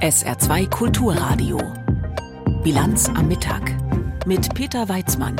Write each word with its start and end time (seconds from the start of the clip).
SR2 0.00 0.70
Kulturradio. 0.70 1.58
Bilanz 2.62 3.08
am 3.08 3.26
Mittag 3.26 3.74
mit 4.26 4.54
Peter 4.54 4.88
Weizmann. 4.88 5.34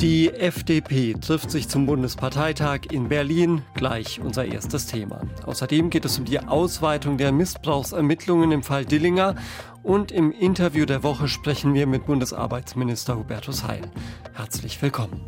Die 0.00 0.30
FDP 0.30 1.12
trifft 1.20 1.50
sich 1.50 1.68
zum 1.68 1.84
Bundesparteitag 1.84 2.86
in 2.90 3.10
Berlin. 3.10 3.60
Gleich 3.74 4.18
unser 4.18 4.46
erstes 4.46 4.86
Thema. 4.86 5.20
Außerdem 5.44 5.90
geht 5.90 6.06
es 6.06 6.18
um 6.18 6.24
die 6.24 6.40
Ausweitung 6.40 7.18
der 7.18 7.30
Missbrauchsermittlungen 7.30 8.52
im 8.52 8.62
Fall 8.62 8.86
Dillinger. 8.86 9.34
Und 9.82 10.12
im 10.12 10.32
Interview 10.32 10.86
der 10.86 11.02
Woche 11.02 11.28
sprechen 11.28 11.74
wir 11.74 11.86
mit 11.86 12.06
Bundesarbeitsminister 12.06 13.18
Hubertus 13.18 13.64
Heil. 13.64 13.82
Herzlich 14.32 14.80
willkommen. 14.80 15.20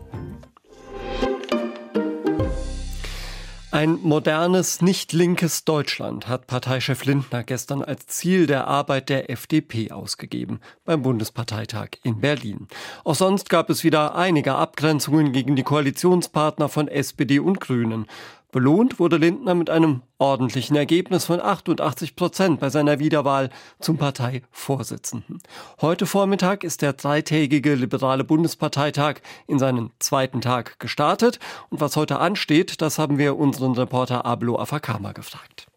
Ein 3.72 4.00
modernes, 4.02 4.82
nicht 4.82 5.14
linkes 5.14 5.64
Deutschland 5.64 6.28
hat 6.28 6.46
Parteichef 6.46 7.06
Lindner 7.06 7.42
gestern 7.42 7.82
als 7.82 8.06
Ziel 8.06 8.46
der 8.46 8.66
Arbeit 8.66 9.08
der 9.08 9.30
FDP 9.30 9.90
ausgegeben 9.90 10.60
beim 10.84 11.00
Bundesparteitag 11.00 11.88
in 12.02 12.20
Berlin. 12.20 12.68
Auch 13.02 13.14
sonst 13.14 13.48
gab 13.48 13.70
es 13.70 13.82
wieder 13.82 14.14
einige 14.14 14.56
Abgrenzungen 14.56 15.32
gegen 15.32 15.56
die 15.56 15.62
Koalitionspartner 15.62 16.68
von 16.68 16.86
SPD 16.86 17.38
und 17.38 17.60
Grünen. 17.60 18.08
Belohnt 18.52 18.98
wurde 18.98 19.16
Lindner 19.16 19.54
mit 19.54 19.70
einem 19.70 20.02
ordentlichen 20.18 20.76
Ergebnis 20.76 21.24
von 21.24 21.40
88 21.40 22.16
Prozent 22.16 22.60
bei 22.60 22.68
seiner 22.68 22.98
Wiederwahl 22.98 23.48
zum 23.80 23.96
Parteivorsitzenden. 23.96 25.38
Heute 25.80 26.04
Vormittag 26.04 26.62
ist 26.62 26.82
der 26.82 26.92
dreitägige 26.92 27.74
liberale 27.74 28.24
Bundesparteitag 28.24 29.20
in 29.46 29.58
seinen 29.58 29.90
zweiten 30.00 30.42
Tag 30.42 30.78
gestartet. 30.78 31.38
Und 31.70 31.80
was 31.80 31.96
heute 31.96 32.18
ansteht, 32.18 32.82
das 32.82 32.98
haben 32.98 33.16
wir 33.16 33.38
unseren 33.38 33.72
Reporter 33.72 34.26
Ablo 34.26 34.58
Afakama 34.58 35.12
gefragt. 35.12 35.71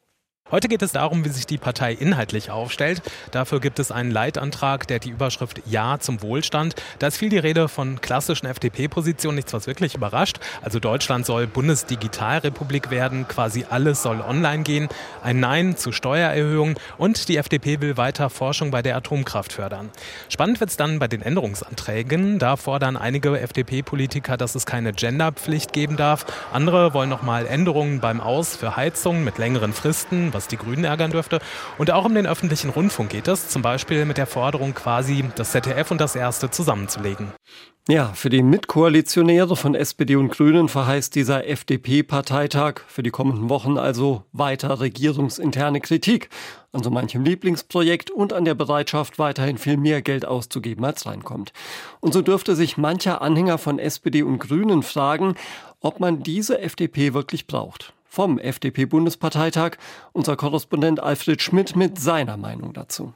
Heute 0.51 0.67
geht 0.67 0.83
es 0.83 0.91
darum, 0.91 1.25
wie 1.25 1.29
sich 1.29 1.47
die 1.47 1.57
Partei 1.57 1.93
inhaltlich 1.93 2.51
aufstellt. 2.51 3.01
Dafür 3.31 3.59
gibt 3.59 3.79
es 3.79 3.91
einen 3.91 4.11
Leitantrag, 4.11 4.85
der 4.85 4.99
die 4.99 5.09
Überschrift 5.09 5.59
Ja 5.65 5.97
zum 5.99 6.21
Wohlstand. 6.21 6.75
Da 6.99 7.07
ist 7.07 7.17
viel 7.17 7.29
die 7.29 7.39
Rede 7.39 7.67
von 7.67 7.99
klassischen 7.99 8.45
FDP-Positionen, 8.45 9.37
nichts, 9.37 9.53
was 9.53 9.65
wirklich 9.65 9.95
überrascht. 9.95 10.37
Also 10.61 10.79
Deutschland 10.79 11.25
soll 11.25 11.47
Bundesdigitalrepublik 11.47 12.91
werden, 12.91 13.27
quasi 13.27 13.65
alles 13.67 14.03
soll 14.03 14.21
online 14.21 14.61
gehen. 14.61 14.87
Ein 15.23 15.39
Nein 15.39 15.77
zu 15.77 15.91
Steuererhöhungen 15.91 16.75
und 16.99 17.27
die 17.27 17.37
FDP 17.37 17.81
will 17.81 17.97
weiter 17.97 18.29
Forschung 18.29 18.69
bei 18.69 18.83
der 18.83 18.97
Atomkraft 18.97 19.51
fördern. 19.51 19.89
Spannend 20.29 20.59
wird 20.59 20.69
es 20.69 20.77
dann 20.77 20.99
bei 20.99 21.07
den 21.07 21.23
Änderungsanträgen. 21.23 22.37
Da 22.37 22.55
fordern 22.55 22.97
einige 22.97 23.39
FDP-Politiker, 23.39 24.37
dass 24.37 24.53
es 24.53 24.67
keine 24.67 24.93
Genderpflicht 24.93 25.73
geben 25.73 25.97
darf. 25.97 26.23
Andere 26.53 26.93
wollen 26.93 27.09
nochmal 27.09 27.47
Änderungen 27.47 27.99
beim 27.99 28.21
Aus 28.21 28.55
für 28.55 28.75
Heizungen 28.75 29.23
mit 29.23 29.39
längeren 29.39 29.73
Fristen 29.73 30.33
was 30.35 30.47
die 30.47 30.57
Grünen 30.57 30.83
ärgern 30.83 31.09
dürfte. 31.09 31.39
Und 31.79 31.89
auch 31.89 32.05
um 32.05 32.13
den 32.13 32.27
öffentlichen 32.27 32.69
Rundfunk 32.69 33.09
geht 33.09 33.27
es, 33.27 33.49
zum 33.49 33.63
Beispiel 33.63 34.05
mit 34.05 34.17
der 34.17 34.27
Forderung 34.27 34.75
quasi 34.75 35.25
das 35.35 35.51
ZDF 35.51 35.89
und 35.89 35.99
das 35.99 36.15
Erste 36.15 36.51
zusammenzulegen. 36.51 37.31
Ja, 37.87 38.07
für 38.15 38.29
die 38.29 38.41
Mitkoalitionäre 38.41 39.55
von 39.55 39.75
SPD 39.75 40.15
und 40.15 40.29
Grünen 40.29 40.69
verheißt 40.69 41.13
dieser 41.13 41.47
FDP-Parteitag 41.47 42.81
für 42.87 43.03
die 43.03 43.11
kommenden 43.11 43.47
Wochen 43.49 43.77
also 43.77 44.23
weiter 44.31 44.79
regierungsinterne 44.79 45.81
Kritik 45.81 46.29
an 46.71 46.83
so 46.83 46.89
manchem 46.89 47.23
Lieblingsprojekt 47.23 48.11
und 48.11 48.33
an 48.33 48.43
der 48.43 48.55
Bereitschaft, 48.55 49.17
weiterhin 49.17 49.57
viel 49.57 49.77
mehr 49.77 50.01
Geld 50.01 50.25
auszugeben, 50.25 50.83
als 50.83 51.05
reinkommt. 51.05 51.53
Und 52.01 52.13
so 52.13 52.21
dürfte 52.21 52.55
sich 52.55 52.75
mancher 52.75 53.21
Anhänger 53.21 53.57
von 53.57 53.79
SPD 53.79 54.23
und 54.23 54.39
Grünen 54.39 54.83
fragen, 54.83 55.35
ob 55.79 55.99
man 55.99 56.23
diese 56.23 56.59
FDP 56.59 57.13
wirklich 57.13 57.47
braucht 57.47 57.94
vom 58.15 58.39
FDP-Bundesparteitag 58.39 59.71
unser 60.13 60.37
Korrespondent 60.37 61.03
Alfred 61.03 61.41
Schmidt 61.41 61.75
mit 61.75 61.99
seiner 61.99 62.37
Meinung 62.37 62.71
dazu. 62.71 63.13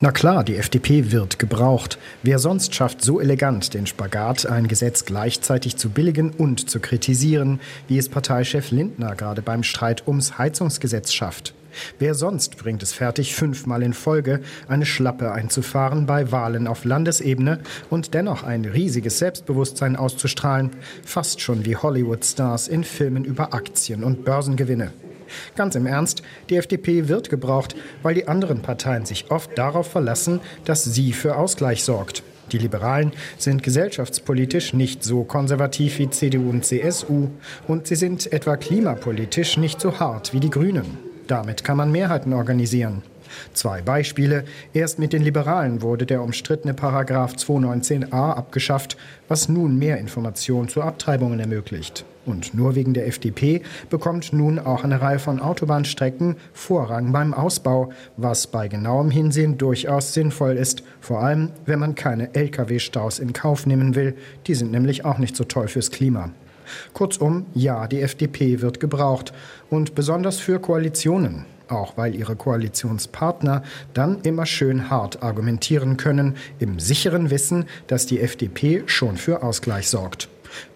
Na 0.00 0.12
klar, 0.12 0.44
die 0.44 0.56
FDP 0.56 1.10
wird 1.10 1.38
gebraucht. 1.38 1.98
Wer 2.22 2.38
sonst 2.38 2.74
schafft 2.74 3.02
so 3.02 3.20
elegant 3.20 3.74
den 3.74 3.86
Spagat, 3.86 4.46
ein 4.46 4.68
Gesetz 4.68 5.04
gleichzeitig 5.04 5.76
zu 5.76 5.90
billigen 5.90 6.30
und 6.30 6.68
zu 6.68 6.78
kritisieren, 6.78 7.60
wie 7.88 7.98
es 7.98 8.08
Parteichef 8.08 8.70
Lindner 8.70 9.16
gerade 9.16 9.42
beim 9.42 9.62
Streit 9.62 10.06
ums 10.06 10.38
Heizungsgesetz 10.38 11.12
schafft? 11.12 11.54
Wer 11.98 12.14
sonst 12.14 12.56
bringt 12.56 12.82
es 12.82 12.92
fertig, 12.92 13.34
fünfmal 13.34 13.82
in 13.82 13.92
Folge 13.92 14.40
eine 14.68 14.86
Schlappe 14.86 15.32
einzufahren 15.32 16.06
bei 16.06 16.30
Wahlen 16.32 16.66
auf 16.66 16.84
Landesebene 16.84 17.60
und 17.90 18.14
dennoch 18.14 18.42
ein 18.42 18.64
riesiges 18.64 19.18
Selbstbewusstsein 19.18 19.96
auszustrahlen, 19.96 20.70
fast 21.04 21.40
schon 21.40 21.64
wie 21.64 21.76
Hollywood-Stars 21.76 22.68
in 22.68 22.84
Filmen 22.84 23.24
über 23.24 23.54
Aktien 23.54 24.04
und 24.04 24.24
Börsengewinne. 24.24 24.92
Ganz 25.56 25.74
im 25.74 25.86
Ernst, 25.86 26.22
die 26.48 26.56
FDP 26.56 27.08
wird 27.08 27.28
gebraucht, 27.28 27.76
weil 28.02 28.14
die 28.14 28.28
anderen 28.28 28.62
Parteien 28.62 29.04
sich 29.04 29.30
oft 29.30 29.56
darauf 29.58 29.90
verlassen, 29.90 30.40
dass 30.64 30.84
sie 30.84 31.12
für 31.12 31.36
Ausgleich 31.36 31.84
sorgt. 31.84 32.22
Die 32.52 32.58
Liberalen 32.58 33.12
sind 33.36 33.62
gesellschaftspolitisch 33.62 34.72
nicht 34.72 35.04
so 35.04 35.24
konservativ 35.24 35.98
wie 35.98 36.08
CDU 36.08 36.48
und 36.48 36.64
CSU 36.64 37.28
und 37.66 37.86
sie 37.86 37.96
sind 37.96 38.32
etwa 38.32 38.56
klimapolitisch 38.56 39.58
nicht 39.58 39.80
so 39.80 40.00
hart 40.00 40.32
wie 40.32 40.40
die 40.40 40.50
Grünen. 40.50 41.07
Damit 41.28 41.62
kann 41.62 41.76
man 41.76 41.92
Mehrheiten 41.92 42.32
organisieren. 42.32 43.02
Zwei 43.52 43.82
Beispiele. 43.82 44.44
Erst 44.72 44.98
mit 44.98 45.12
den 45.12 45.22
Liberalen 45.22 45.82
wurde 45.82 46.06
der 46.06 46.22
umstrittene 46.22 46.72
Paragraph 46.72 47.34
219a 47.34 48.32
abgeschafft, 48.32 48.96
was 49.28 49.50
nun 49.50 49.78
mehr 49.78 49.98
Informationen 49.98 50.68
zu 50.68 50.80
Abtreibungen 50.80 51.38
ermöglicht. 51.38 52.06
Und 52.24 52.54
nur 52.54 52.74
wegen 52.74 52.94
der 52.94 53.06
FDP 53.06 53.62
bekommt 53.90 54.32
nun 54.32 54.58
auch 54.58 54.84
eine 54.84 55.02
Reihe 55.02 55.18
von 55.18 55.40
Autobahnstrecken 55.40 56.36
Vorrang 56.54 57.12
beim 57.12 57.34
Ausbau, 57.34 57.90
was 58.16 58.46
bei 58.46 58.68
genauem 58.68 59.10
Hinsehen 59.10 59.58
durchaus 59.58 60.14
sinnvoll 60.14 60.56
ist, 60.56 60.82
vor 61.00 61.22
allem 61.22 61.50
wenn 61.66 61.78
man 61.78 61.94
keine 61.94 62.34
Lkw-Staus 62.34 63.18
in 63.18 63.34
Kauf 63.34 63.66
nehmen 63.66 63.94
will, 63.94 64.16
die 64.46 64.54
sind 64.54 64.72
nämlich 64.72 65.04
auch 65.04 65.18
nicht 65.18 65.36
so 65.36 65.44
toll 65.44 65.68
fürs 65.68 65.90
Klima. 65.90 66.30
Kurzum, 66.92 67.46
ja, 67.54 67.86
die 67.86 68.00
FDP 68.00 68.60
wird 68.60 68.80
gebraucht 68.80 69.32
und 69.70 69.94
besonders 69.94 70.38
für 70.38 70.58
Koalitionen 70.58 71.44
auch 71.70 71.96
weil 71.96 72.14
ihre 72.14 72.36
Koalitionspartner 72.36 73.62
dann 73.94 74.20
immer 74.22 74.46
schön 74.46 74.90
hart 74.90 75.22
argumentieren 75.22 75.96
können, 75.96 76.36
im 76.58 76.78
sicheren 76.78 77.30
Wissen, 77.30 77.66
dass 77.86 78.06
die 78.06 78.20
FDP 78.20 78.82
schon 78.86 79.16
für 79.16 79.42
Ausgleich 79.42 79.88
sorgt. 79.88 80.28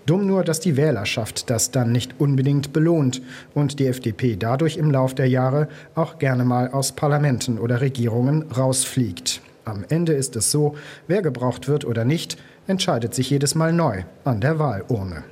Dumm 0.05 0.27
nur, 0.27 0.45
dass 0.45 0.61
die 0.61 0.77
Wählerschaft 0.77 1.49
das 1.49 1.71
dann 1.71 1.93
nicht 1.93 2.21
unbedingt 2.21 2.73
belohnt 2.73 3.23
und 3.55 3.79
die 3.79 3.87
FDP 3.87 4.37
dadurch 4.37 4.77
im 4.77 4.91
Lauf 4.91 5.15
der 5.15 5.29
Jahre 5.29 5.69
auch 5.95 6.19
gerne 6.19 6.45
mal 6.45 6.69
aus 6.69 6.93
Parlamenten 6.93 7.59
oder 7.59 7.81
Regierungen 7.81 8.51
rausfliegt. 8.53 9.41
Am 9.65 9.85
Ende 9.89 10.13
ist 10.13 10.37
es 10.37 10.51
so, 10.51 10.75
wer 11.07 11.23
gebraucht 11.23 11.69
wird 11.69 11.85
oder 11.85 12.05
nicht, 12.05 12.37
entscheidet 12.67 13.15
sich 13.15 13.31
jedes 13.31 13.55
Mal 13.55 13.73
neu 13.73 14.03
an 14.25 14.41
der 14.41 14.59
Wahlurne. 14.59 15.25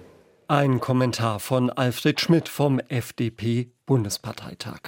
Ein 0.50 0.80
Kommentar 0.80 1.38
von 1.38 1.70
Alfred 1.70 2.20
Schmidt 2.20 2.48
vom 2.48 2.80
FDP-Bundesparteitag. 2.80 4.80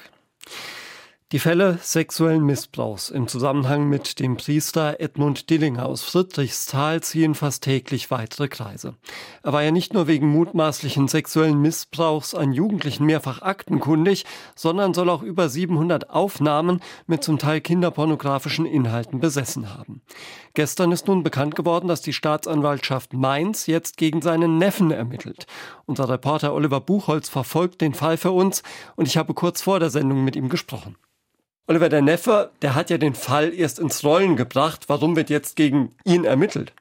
Die 1.33 1.39
Fälle 1.39 1.79
sexuellen 1.81 2.45
Missbrauchs 2.45 3.09
im 3.09 3.27
Zusammenhang 3.27 3.89
mit 3.89 4.21
dem 4.21 4.37
Priester 4.37 5.01
Edmund 5.01 5.49
Dillinger 5.49 5.87
aus 5.87 6.03
Friedrichsthal 6.03 7.03
ziehen 7.03 7.35
fast 7.35 7.65
täglich 7.65 8.11
weitere 8.11 8.49
Kreise. 8.49 8.97
Er 9.43 9.55
war 9.55 9.63
ja 9.63 9.71
nicht 9.71 9.95
nur 9.95 10.09
wegen 10.09 10.29
mutmaßlichen 10.29 11.09
sexuellen 11.09 11.59
Missbrauchs 11.63 12.35
an 12.35 12.53
Jugendlichen 12.53 13.07
mehrfach 13.07 13.41
aktenkundig, 13.41 14.27
sondern 14.55 14.93
soll 14.93 15.09
auch 15.09 15.23
über 15.23 15.49
700 15.49 16.11
Aufnahmen 16.11 16.81
mit 17.07 17.25
zum 17.25 17.39
Teil 17.39 17.63
kinderpornografischen 17.63 18.67
Inhalten 18.67 19.19
besessen 19.19 19.75
haben. 19.75 20.03
Gestern 20.53 20.93
ist 20.93 21.09
nun 21.09 21.23
bekannt 21.23 21.55
geworden, 21.55 21.89
dass 21.89 22.03
die 22.03 22.13
Staatsanwaltschaft 22.13 23.15
Mainz 23.15 23.67
jetzt 23.67 23.97
gegen 23.97 24.21
seinen 24.21 24.59
Neffen 24.59 24.91
ermittelt. 24.91 25.47
Unser 25.87 26.11
Reporter 26.11 26.53
Oliver 26.53 26.83
Buchholz 26.83 27.31
verfolgt 27.31 27.81
den 27.81 27.95
Fall 27.95 28.19
für 28.19 28.33
uns 28.33 28.63
und 28.97 29.09
ich 29.09 29.17
habe 29.17 29.33
kurz 29.33 29.63
vor 29.63 29.81
der 29.81 29.89
Sendung 29.89 30.25
mit 30.25 30.37
ihm 30.37 30.51
gesprochen. 30.51 30.97
Oliver, 31.69 31.89
der 31.89 32.03
Neffe, 32.03 32.51
der 32.61 32.75
hat 32.75 32.91
ja 32.91 32.99
den 32.99 33.15
Fall 33.15 33.55
erst 33.55 33.79
ins 33.79 34.03
Rollen 34.03 34.35
gebracht. 34.35 34.89
Warum 34.89 35.15
wird 35.15 35.31
jetzt 35.31 35.55
gegen 35.55 35.95
ihn 36.05 36.25
ermittelt? 36.25 36.73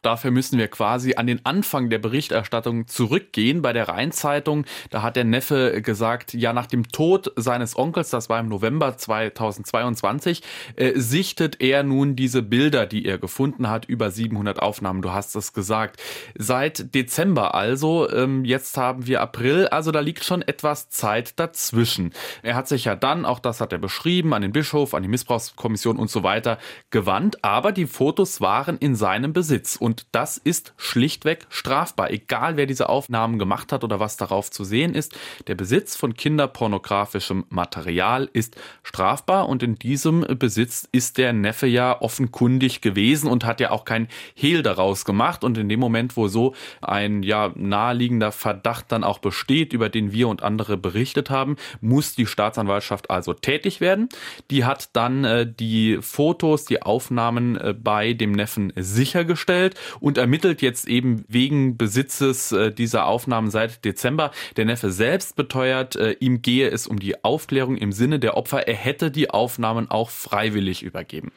Dafür 0.00 0.30
müssen 0.30 0.58
wir 0.58 0.68
quasi 0.68 1.14
an 1.16 1.26
den 1.26 1.44
Anfang 1.44 1.90
der 1.90 1.98
Berichterstattung 1.98 2.86
zurückgehen. 2.86 3.60
Bei 3.60 3.74
der 3.74 3.88
Rheinzeitung, 3.88 4.64
da 4.88 5.02
hat 5.02 5.16
der 5.16 5.24
Neffe 5.24 5.82
gesagt, 5.82 6.32
ja, 6.32 6.54
nach 6.54 6.66
dem 6.66 6.88
Tod 6.88 7.32
seines 7.36 7.76
Onkels, 7.76 8.08
das 8.08 8.30
war 8.30 8.40
im 8.40 8.48
November 8.48 8.96
2022, 8.96 10.42
äh, 10.76 10.92
sichtet 10.98 11.60
er 11.60 11.82
nun 11.82 12.16
diese 12.16 12.42
Bilder, 12.42 12.86
die 12.86 13.04
er 13.04 13.18
gefunden 13.18 13.68
hat, 13.68 13.84
über 13.84 14.10
700 14.10 14.60
Aufnahmen. 14.60 15.02
Du 15.02 15.12
hast 15.12 15.36
es 15.36 15.52
gesagt. 15.52 16.00
Seit 16.34 16.94
Dezember 16.94 17.54
also, 17.54 18.10
ähm, 18.10 18.46
jetzt 18.46 18.78
haben 18.78 19.06
wir 19.06 19.20
April, 19.20 19.68
also 19.68 19.92
da 19.92 20.00
liegt 20.00 20.24
schon 20.24 20.40
etwas 20.40 20.88
Zeit 20.88 21.38
dazwischen. 21.38 22.14
Er 22.42 22.54
hat 22.54 22.68
sich 22.68 22.86
ja 22.86 22.96
dann, 22.96 23.26
auch 23.26 23.38
das 23.38 23.60
hat 23.60 23.72
er 23.72 23.78
beschrieben, 23.78 24.29
geschrieben 24.30 24.34
an 24.34 24.42
den 24.42 24.52
Bischof, 24.52 24.94
an 24.94 25.02
die 25.02 25.08
Missbrauchskommission 25.08 25.96
und 25.96 26.10
so 26.10 26.22
weiter 26.22 26.58
gewandt, 26.90 27.44
aber 27.44 27.72
die 27.72 27.86
Fotos 27.86 28.40
waren 28.40 28.78
in 28.78 28.94
seinem 28.94 29.32
Besitz 29.32 29.76
und 29.76 30.06
das 30.12 30.38
ist 30.38 30.72
schlichtweg 30.76 31.46
strafbar, 31.48 32.10
egal 32.10 32.56
wer 32.56 32.66
diese 32.66 32.88
Aufnahmen 32.88 33.38
gemacht 33.38 33.72
hat 33.72 33.84
oder 33.84 34.00
was 34.00 34.16
darauf 34.16 34.50
zu 34.50 34.64
sehen 34.64 34.94
ist. 34.94 35.16
Der 35.46 35.54
Besitz 35.54 35.96
von 35.96 36.14
kinderpornografischem 36.14 37.44
Material 37.48 38.28
ist 38.32 38.56
strafbar 38.82 39.48
und 39.48 39.62
in 39.62 39.76
diesem 39.76 40.20
Besitz 40.38 40.88
ist 40.92 41.18
der 41.18 41.32
Neffe 41.32 41.66
ja 41.66 42.00
offenkundig 42.00 42.80
gewesen 42.80 43.28
und 43.28 43.44
hat 43.44 43.60
ja 43.60 43.70
auch 43.70 43.84
kein 43.84 44.08
Hehl 44.34 44.62
daraus 44.62 45.04
gemacht 45.04 45.44
und 45.44 45.58
in 45.58 45.68
dem 45.68 45.80
Moment, 45.80 46.16
wo 46.16 46.28
so 46.28 46.54
ein 46.80 47.22
ja 47.22 47.52
naheliegender 47.54 48.32
Verdacht 48.32 48.92
dann 48.92 49.04
auch 49.04 49.18
besteht, 49.18 49.72
über 49.72 49.88
den 49.88 50.12
wir 50.12 50.28
und 50.28 50.42
andere 50.42 50.76
berichtet 50.76 51.30
haben, 51.30 51.56
muss 51.80 52.14
die 52.14 52.26
Staatsanwaltschaft 52.26 53.10
also 53.10 53.34
tätig 53.34 53.80
werden. 53.80 54.08
Die 54.50 54.64
hat 54.64 54.90
dann 54.94 55.24
äh, 55.24 55.46
die 55.50 55.98
Fotos, 56.00 56.64
die 56.64 56.82
Aufnahmen 56.82 57.56
äh, 57.56 57.74
bei 57.74 58.12
dem 58.12 58.32
Neffen 58.32 58.72
sichergestellt 58.76 59.74
und 60.00 60.18
ermittelt 60.18 60.62
jetzt 60.62 60.88
eben 60.88 61.24
wegen 61.28 61.76
Besitzes 61.76 62.52
äh, 62.52 62.72
dieser 62.72 63.06
Aufnahmen 63.06 63.50
seit 63.50 63.84
Dezember. 63.84 64.30
Der 64.56 64.64
Neffe 64.64 64.90
selbst 64.90 65.36
beteuert, 65.36 65.96
äh, 65.96 66.12
ihm 66.20 66.42
gehe 66.42 66.68
es 66.68 66.86
um 66.86 66.98
die 66.98 67.24
Aufklärung 67.24 67.76
im 67.76 67.92
Sinne 67.92 68.18
der 68.18 68.36
Opfer. 68.36 68.66
Er 68.68 68.74
hätte 68.74 69.10
die 69.10 69.30
Aufnahmen 69.30 69.90
auch 69.90 70.10
freiwillig 70.10 70.82
übergeben. 70.82 71.32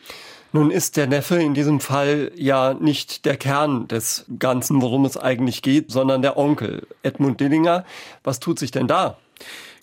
Nun 0.55 0.69
ist 0.69 0.97
der 0.97 1.07
Neffe 1.07 1.41
in 1.41 1.55
diesem 1.55 1.79
Fall 1.79 2.31
ja 2.35 2.75
nicht 2.75 3.25
der 3.25 3.37
Kern 3.37 3.87
des 3.87 4.25
Ganzen, 4.37 4.83
worum 4.83 5.03
es 5.03 5.17
eigentlich 5.17 5.63
geht, 5.63 5.91
sondern 5.91 6.21
der 6.21 6.37
Onkel, 6.37 6.85
Edmund 7.01 7.39
Dillinger. 7.39 7.85
Was 8.23 8.39
tut 8.39 8.59
sich 8.59 8.69
denn 8.69 8.87
da? 8.87 9.17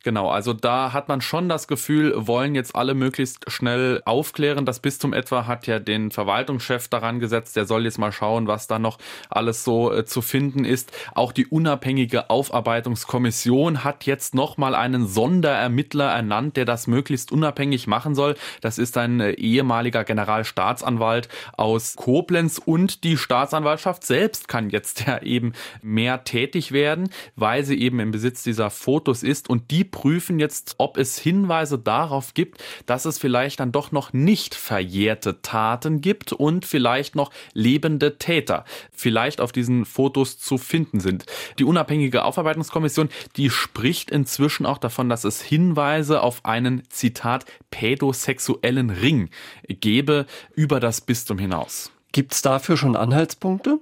Genau, 0.02 0.31
also 0.31 0.55
da 0.55 0.94
hat 0.94 1.08
man 1.08 1.20
schon 1.20 1.50
das 1.50 1.69
Gefühl, 1.69 2.14
wollen 2.17 2.55
jetzt 2.55 2.75
alle 2.75 2.94
möglichst 2.94 3.50
schnell 3.50 4.00
aufklären. 4.06 4.64
Das 4.64 4.81
Bistum 4.81 5.12
etwa 5.12 5.47
hat 5.47 5.67
ja 5.67 5.79
den 5.79 6.11
Verwaltungschef 6.11 6.88
daran 6.88 7.20
gesetzt, 7.20 7.55
der 7.55 7.67
soll 7.67 7.85
jetzt 7.85 7.99
mal 7.99 8.11
schauen, 8.11 8.47
was 8.47 8.67
da 8.67 8.79
noch 8.79 8.97
alles 9.29 9.62
so 9.62 9.93
äh, 9.93 10.06
zu 10.06 10.23
finden 10.23 10.64
ist. 10.64 10.91
Auch 11.14 11.32
die 11.32 11.47
unabhängige 11.47 12.31
Aufarbeitungskommission 12.31 13.85
hat 13.85 14.06
jetzt 14.06 14.35
nochmal 14.35 14.75
einen 14.75 15.06
Sonderermittler 15.06 16.11
ernannt, 16.11 16.56
der 16.56 16.64
das 16.64 16.87
möglichst 16.87 17.31
unabhängig 17.31 17.87
machen 17.87 18.14
soll. 18.14 18.37
Das 18.62 18.79
ist 18.79 18.97
ein 18.97 19.20
äh, 19.20 19.32
ehemaliger 19.32 20.05
Generalstaatsanwalt 20.05 21.29
aus 21.58 21.97
Koblenz 21.97 22.56
und 22.56 23.05
die 23.05 23.19
Staatsanwaltschaft 23.19 24.05
selbst 24.05 24.49
kann 24.49 24.70
jetzt 24.70 25.00
ja 25.06 25.20
eben 25.20 25.52
mehr 25.82 26.25
tätig 26.25 26.73
werden, 26.73 27.11
weil 27.37 27.64
sie 27.64 27.79
eben 27.79 28.00
im 28.00 28.12
Besitz 28.12 28.43
dieser 28.43 28.70
Fotos 28.70 29.23
ist 29.23 29.50
und 29.50 29.70
die 29.70 29.89
prüfen 29.90 30.38
jetzt, 30.38 30.76
ob 30.78 30.96
es 30.96 31.19
Hinweise 31.19 31.78
darauf 31.78 32.34
gibt, 32.34 32.62
dass 32.87 33.04
es 33.04 33.19
vielleicht 33.19 33.60
dann 33.60 33.72
doch 33.72 33.92
noch 33.92 34.12
nicht 34.12 34.54
verjährte 34.54 35.42
Taten 35.42 36.00
gibt 36.00 36.32
und 36.32 36.64
vielleicht 36.64 37.16
noch 37.16 37.31
lebende 37.52 38.19
Täter 38.19 38.64
vielleicht 38.92 39.40
auf 39.40 39.52
diesen 39.52 39.84
Fotos 39.84 40.38
zu 40.38 40.58
finden 40.58 41.00
sind. 41.00 41.26
Die 41.58 41.64
unabhängige 41.64 42.25
Aufarbeitungskommission, 42.25 43.08
die 43.37 43.50
spricht 43.50 44.10
inzwischen 44.10 44.66
auch 44.66 44.78
davon, 44.78 45.08
dass 45.08 45.25
es 45.25 45.42
Hinweise 45.42 46.22
auf 46.22 46.44
einen 46.44 46.82
Zitat 46.88 47.44
pädosexuellen 47.70 48.90
Ring 48.90 49.31
gebe 49.69 50.26
über 50.54 50.81
das 50.81 51.00
Bistum 51.00 51.38
hinaus. 51.38 51.92
Gibt 52.12 52.32
es 52.32 52.42
dafür 52.42 52.76
schon 52.76 52.96
Anhaltspunkte? 52.96 53.78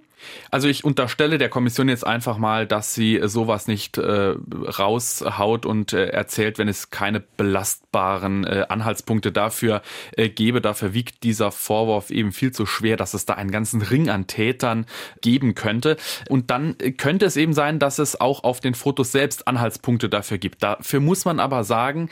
Also 0.50 0.68
ich 0.68 0.84
unterstelle 0.84 1.38
der 1.38 1.48
Kommission 1.48 1.88
jetzt 1.88 2.06
einfach 2.06 2.38
mal, 2.38 2.66
dass 2.66 2.94
sie 2.94 3.20
sowas 3.24 3.66
nicht 3.68 3.98
äh, 3.98 4.34
raushaut 4.78 5.66
und 5.66 5.92
äh, 5.92 6.08
erzählt, 6.08 6.58
wenn 6.58 6.68
es 6.68 6.90
keine 6.90 7.20
belastbaren 7.20 8.44
äh, 8.44 8.66
Anhaltspunkte 8.68 9.32
dafür 9.32 9.82
äh, 10.16 10.28
gäbe. 10.28 10.60
Dafür 10.60 10.94
wiegt 10.94 11.22
dieser 11.22 11.50
Vorwurf 11.50 12.10
eben 12.10 12.32
viel 12.32 12.52
zu 12.52 12.66
schwer, 12.66 12.96
dass 12.96 13.14
es 13.14 13.26
da 13.26 13.34
einen 13.34 13.50
ganzen 13.50 13.82
Ring 13.82 14.08
an 14.08 14.26
Tätern 14.26 14.86
geben 15.20 15.54
könnte. 15.54 15.96
Und 16.28 16.50
dann 16.50 16.76
könnte 16.96 17.26
es 17.26 17.36
eben 17.36 17.52
sein, 17.52 17.78
dass 17.78 17.98
es 17.98 18.20
auch 18.20 18.44
auf 18.44 18.60
den 18.60 18.74
Fotos 18.74 19.12
selbst 19.12 19.48
Anhaltspunkte 19.48 20.08
dafür 20.08 20.38
gibt. 20.38 20.62
Dafür 20.62 21.00
muss 21.00 21.24
man 21.24 21.40
aber 21.40 21.64
sagen, 21.64 22.08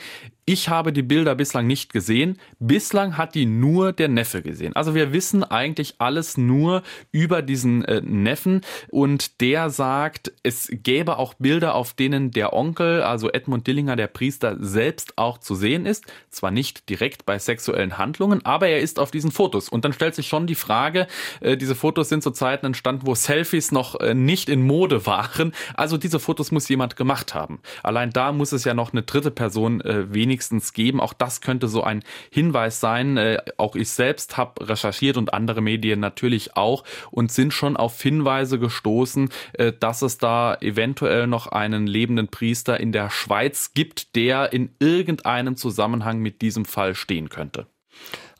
ich 0.49 0.69
habe 0.69 0.93
die 0.93 1.01
Bilder 1.01 1.35
bislang 1.35 1.67
nicht 1.67 1.91
gesehen. 1.91 2.39
Bislang 2.57 3.17
hat 3.17 3.35
die 3.35 3.45
nur 3.45 3.91
der 3.91 4.07
Neffe 4.07 4.41
gesehen. 4.41 4.73
Also 4.77 4.95
wir 4.95 5.11
wissen 5.11 5.43
eigentlich 5.43 5.95
alles 5.97 6.37
nur 6.37 6.83
über 7.11 7.41
diesen 7.41 7.83
äh, 7.83 7.96
Neffen 8.01 8.61
und 8.89 9.41
der 9.41 9.69
sagt, 9.69 10.31
es 10.43 10.69
gäbe 10.71 11.17
auch 11.17 11.33
Bilder, 11.35 11.75
auf 11.75 11.93
denen 11.93 12.31
der 12.31 12.53
Onkel, 12.53 13.01
also 13.01 13.29
Edmund 13.29 13.67
Dillinger, 13.67 13.95
der 13.95 14.07
Priester, 14.07 14.55
selbst 14.59 15.17
auch 15.17 15.37
zu 15.39 15.55
sehen 15.55 15.85
ist. 15.85 16.05
Zwar 16.29 16.51
nicht 16.51 16.89
direkt 16.89 17.25
bei 17.25 17.39
sexuellen 17.39 17.97
Handlungen, 17.97 18.45
aber 18.45 18.67
er 18.67 18.79
ist 18.79 18.99
auf 18.99 19.11
diesen 19.11 19.31
Fotos. 19.31 19.69
Und 19.69 19.85
dann 19.85 19.93
stellt 19.93 20.15
sich 20.15 20.27
schon 20.27 20.47
die 20.47 20.55
Frage, 20.55 21.07
äh, 21.41 21.57
diese 21.57 21.75
Fotos 21.75 22.09
sind 22.09 22.23
zu 22.23 22.31
Zeiten 22.31 22.67
entstanden, 22.67 23.05
wo 23.05 23.15
Selfies 23.15 23.71
noch 23.71 23.99
äh, 23.99 24.13
nicht 24.13 24.49
in 24.49 24.65
Mode 24.65 25.05
waren. 25.05 25.53
Also 25.73 25.97
diese 25.97 26.19
Fotos 26.19 26.51
muss 26.51 26.69
jemand 26.69 26.95
gemacht 26.95 27.33
haben. 27.33 27.59
Allein 27.83 28.11
da 28.11 28.31
muss 28.31 28.51
es 28.51 28.63
ja 28.63 28.73
noch 28.73 28.93
eine 28.93 29.03
dritte 29.03 29.31
Person 29.31 29.81
äh, 29.81 30.13
wenig 30.13 30.27
wenigstens 30.27 30.73
geben. 30.73 30.99
Auch 30.99 31.13
das 31.13 31.41
könnte 31.41 31.67
so 31.67 31.83
ein 31.83 32.03
Hinweis 32.29 32.79
sein. 32.79 33.37
Auch 33.57 33.75
ich 33.75 33.89
selbst 33.89 34.37
habe 34.37 34.67
recherchiert 34.67 35.17
und 35.17 35.33
andere 35.33 35.61
Medien 35.61 35.99
natürlich 35.99 36.55
auch 36.55 36.83
und 37.11 37.31
sind 37.31 37.53
schon 37.53 37.77
auf 37.77 37.86
Hinweise 37.95 38.59
gestoßen, 38.59 39.29
äh, 39.53 39.73
dass 39.79 40.01
es 40.01 40.17
da 40.17 40.55
eventuell 40.61 41.27
noch 41.27 41.47
einen 41.47 41.87
lebenden 41.87 42.27
Priester 42.27 42.79
in 42.79 42.91
der 42.91 43.09
Schweiz 43.09 43.73
gibt, 43.73 44.15
der 44.15 44.53
in 44.53 44.69
irgendeinem 44.79 45.55
Zusammenhang 45.55 46.19
mit 46.19 46.41
diesem 46.41 46.65
Fall 46.65 46.95
stehen 46.95 47.29
könnte. 47.29 47.67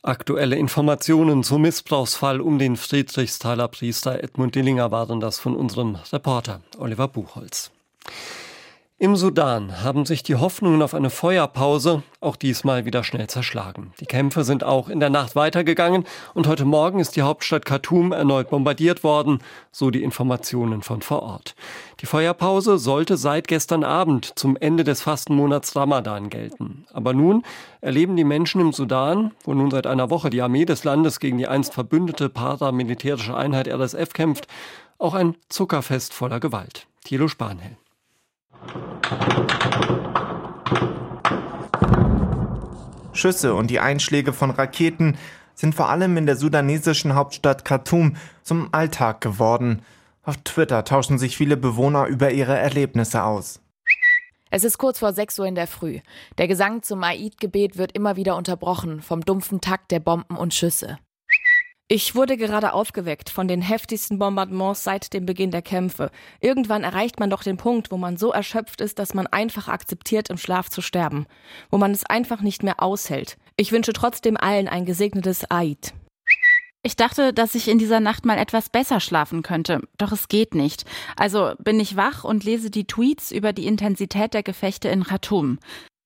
Aktuelle 0.04 0.56
Informationen 0.56 1.44
zum 1.44 1.64
Missbrauchsfall 1.64 2.40
um 2.40 2.60
den 2.60 2.78
Friedrichsthaler 2.78 3.68
Priester 3.68 4.24
Edmund 4.24 4.56
Dillinger 4.56 4.92
waren 4.92 5.20
das 5.20 5.40
von 5.40 5.56
unserem 5.56 5.96
Reporter 6.14 6.62
Oliver 6.78 7.08
Buchholz. 7.08 7.72
Im 9.00 9.16
Sudan 9.16 9.84
haben 9.84 10.08
sich 10.08 10.24
die 10.24 10.38
Hoffnungen 10.38 10.82
auf 10.82 10.96
eine 10.96 11.12
Feuerpause 11.12 12.02
auch 12.20 12.36
diesmal 12.36 12.86
wieder 12.86 13.04
schnell 13.04 13.28
zerschlagen. 13.28 13.94
Die 14.00 14.08
Kämpfe 14.08 14.44
sind 14.44 14.64
auch 14.64 14.90
in 14.90 15.00
der 15.00 15.12
Nacht 15.12 15.36
weitergegangen 15.36 16.04
und 16.34 16.48
heute 16.48 16.66
Morgen 16.66 17.00
ist 17.00 17.16
die 17.16 17.22
Hauptstadt 17.22 17.64
Khartoum 17.64 18.12
erneut 18.12 18.50
bombardiert 18.50 19.04
worden, 19.04 19.38
so 19.72 19.92
die 19.92 20.02
Informationen 20.02 20.82
von 20.82 21.04
vor 21.04 21.22
Ort. 21.22 21.54
Die 22.00 22.08
Feuerpause 22.08 22.80
sollte 22.80 23.18
seit 23.18 23.48
gestern 23.48 23.84
Abend 23.84 24.32
zum 24.36 24.58
Ende 24.58 24.84
des 24.84 25.04
Fastenmonats 25.04 25.76
Ramadan 25.76 26.32
gelten. 26.32 26.88
Aber 26.92 27.14
nun 27.14 27.44
erleben 27.82 28.16
die 28.16 28.24
Menschen 28.24 28.62
im 28.62 28.74
Sudan, 28.74 29.32
wo 29.44 29.54
nun 29.54 29.70
seit 29.70 29.86
einer 29.86 30.10
Woche 30.10 30.32
die 30.32 30.42
Armee 30.42 30.66
des 30.66 30.86
Landes 30.86 31.20
gegen 31.20 31.38
die 31.38 31.48
einst 31.48 31.76
verbündete 31.76 32.30
paramilitärische 32.30 33.38
Einheit 33.38 33.68
RSF 33.68 34.14
kämpft, 34.14 34.48
auch 34.98 35.14
ein 35.14 35.36
Zuckerfest 35.50 36.16
voller 36.16 36.40
Gewalt. 36.40 36.88
Thilo 37.04 37.28
Spanhell. 37.28 37.78
Schüsse 43.13 43.56
und 43.56 43.71
die 43.71 43.80
Einschläge 43.80 44.31
von 44.31 44.52
Raketen 44.52 45.18
sind 45.56 45.73
vor 45.73 45.90
allem 45.90 46.16
in 46.18 46.26
der 46.28 46.35
sudanesischen 46.35 47.16
Hauptstadt 47.16 47.66
Khartoum 47.66 48.16
zum 48.44 48.73
Alltag 48.73 49.21
geworden. 49.21 49.81
Auf 50.23 50.37
Twitter 50.37 50.83
tauschen 50.83 51.18
sich 51.18 51.35
viele 51.35 51.57
Bewohner 51.57 52.06
über 52.06 52.31
ihre 52.31 52.57
Erlebnisse 52.57 53.23
aus. 53.23 53.59
Es 54.49 54.64
ist 54.64 54.78
kurz 54.78 54.99
vor 54.99 55.11
6 55.11 55.40
Uhr 55.40 55.45
in 55.45 55.56
der 55.56 55.68
Früh. 55.68 55.99
Der 56.37 56.47
Gesang 56.47 56.83
zum 56.83 57.04
Aid-Gebet 57.04 57.78
wird 57.78 57.92
immer 57.94 58.16
wieder 58.16 58.37
unterbrochen 58.37 59.02
vom 59.02 59.21
dumpfen 59.21 59.61
Takt 59.61 59.92
der 59.92 59.99
Bomben 59.99 60.37
und 60.37 60.54
Schüsse. 60.54 60.99
Ich 61.90 62.16
wurde 62.16 62.36
gerade 62.36 62.74
aufgeweckt 62.74 63.30
von 63.30 63.48
den 63.48 63.62
heftigsten 63.62 64.20
Bombardements 64.20 64.84
seit 64.84 65.14
dem 65.14 65.26
Beginn 65.26 65.52
der 65.52 65.62
Kämpfe. 65.62 66.12
Irgendwann 66.42 66.84
erreicht 66.84 67.18
man 67.18 67.30
doch 67.30 67.44
den 67.44 67.56
Punkt, 67.56 67.92
wo 67.92 67.98
man 67.98 68.18
so 68.18 68.34
erschöpft 68.34 68.82
ist, 68.82 69.00
dass 69.00 69.14
man 69.14 69.26
einfach 69.28 69.70
akzeptiert, 69.70 70.30
im 70.30 70.38
Schlaf 70.38 70.70
zu 70.70 70.82
sterben. 70.82 71.28
Wo 71.70 71.78
man 71.78 71.92
es 71.92 72.06
einfach 72.06 72.42
nicht 72.42 72.62
mehr 72.62 72.84
aushält. 72.84 73.38
Ich 73.56 73.72
wünsche 73.72 73.94
trotzdem 73.94 74.36
allen 74.36 74.68
ein 74.68 74.84
gesegnetes 74.84 75.50
Eid. 75.50 75.94
Ich 76.84 76.98
dachte, 76.98 77.34
dass 77.34 77.56
ich 77.56 77.70
in 77.70 77.80
dieser 77.80 78.02
Nacht 78.02 78.26
mal 78.26 78.38
etwas 78.38 78.70
besser 78.70 79.00
schlafen 79.00 79.42
könnte, 79.42 79.82
doch 79.98 80.12
es 80.12 80.28
geht 80.28 80.56
nicht. 80.56 80.84
Also 81.16 81.54
bin 81.60 81.80
ich 81.80 81.96
wach 81.96 82.26
und 82.26 82.44
lese 82.44 82.70
die 82.70 82.86
Tweets 82.86 83.32
über 83.32 83.54
die 83.54 83.66
Intensität 83.66 84.34
der 84.34 84.44
Gefechte 84.44 84.90
in 84.90 85.06
Khartoum. 85.06 85.58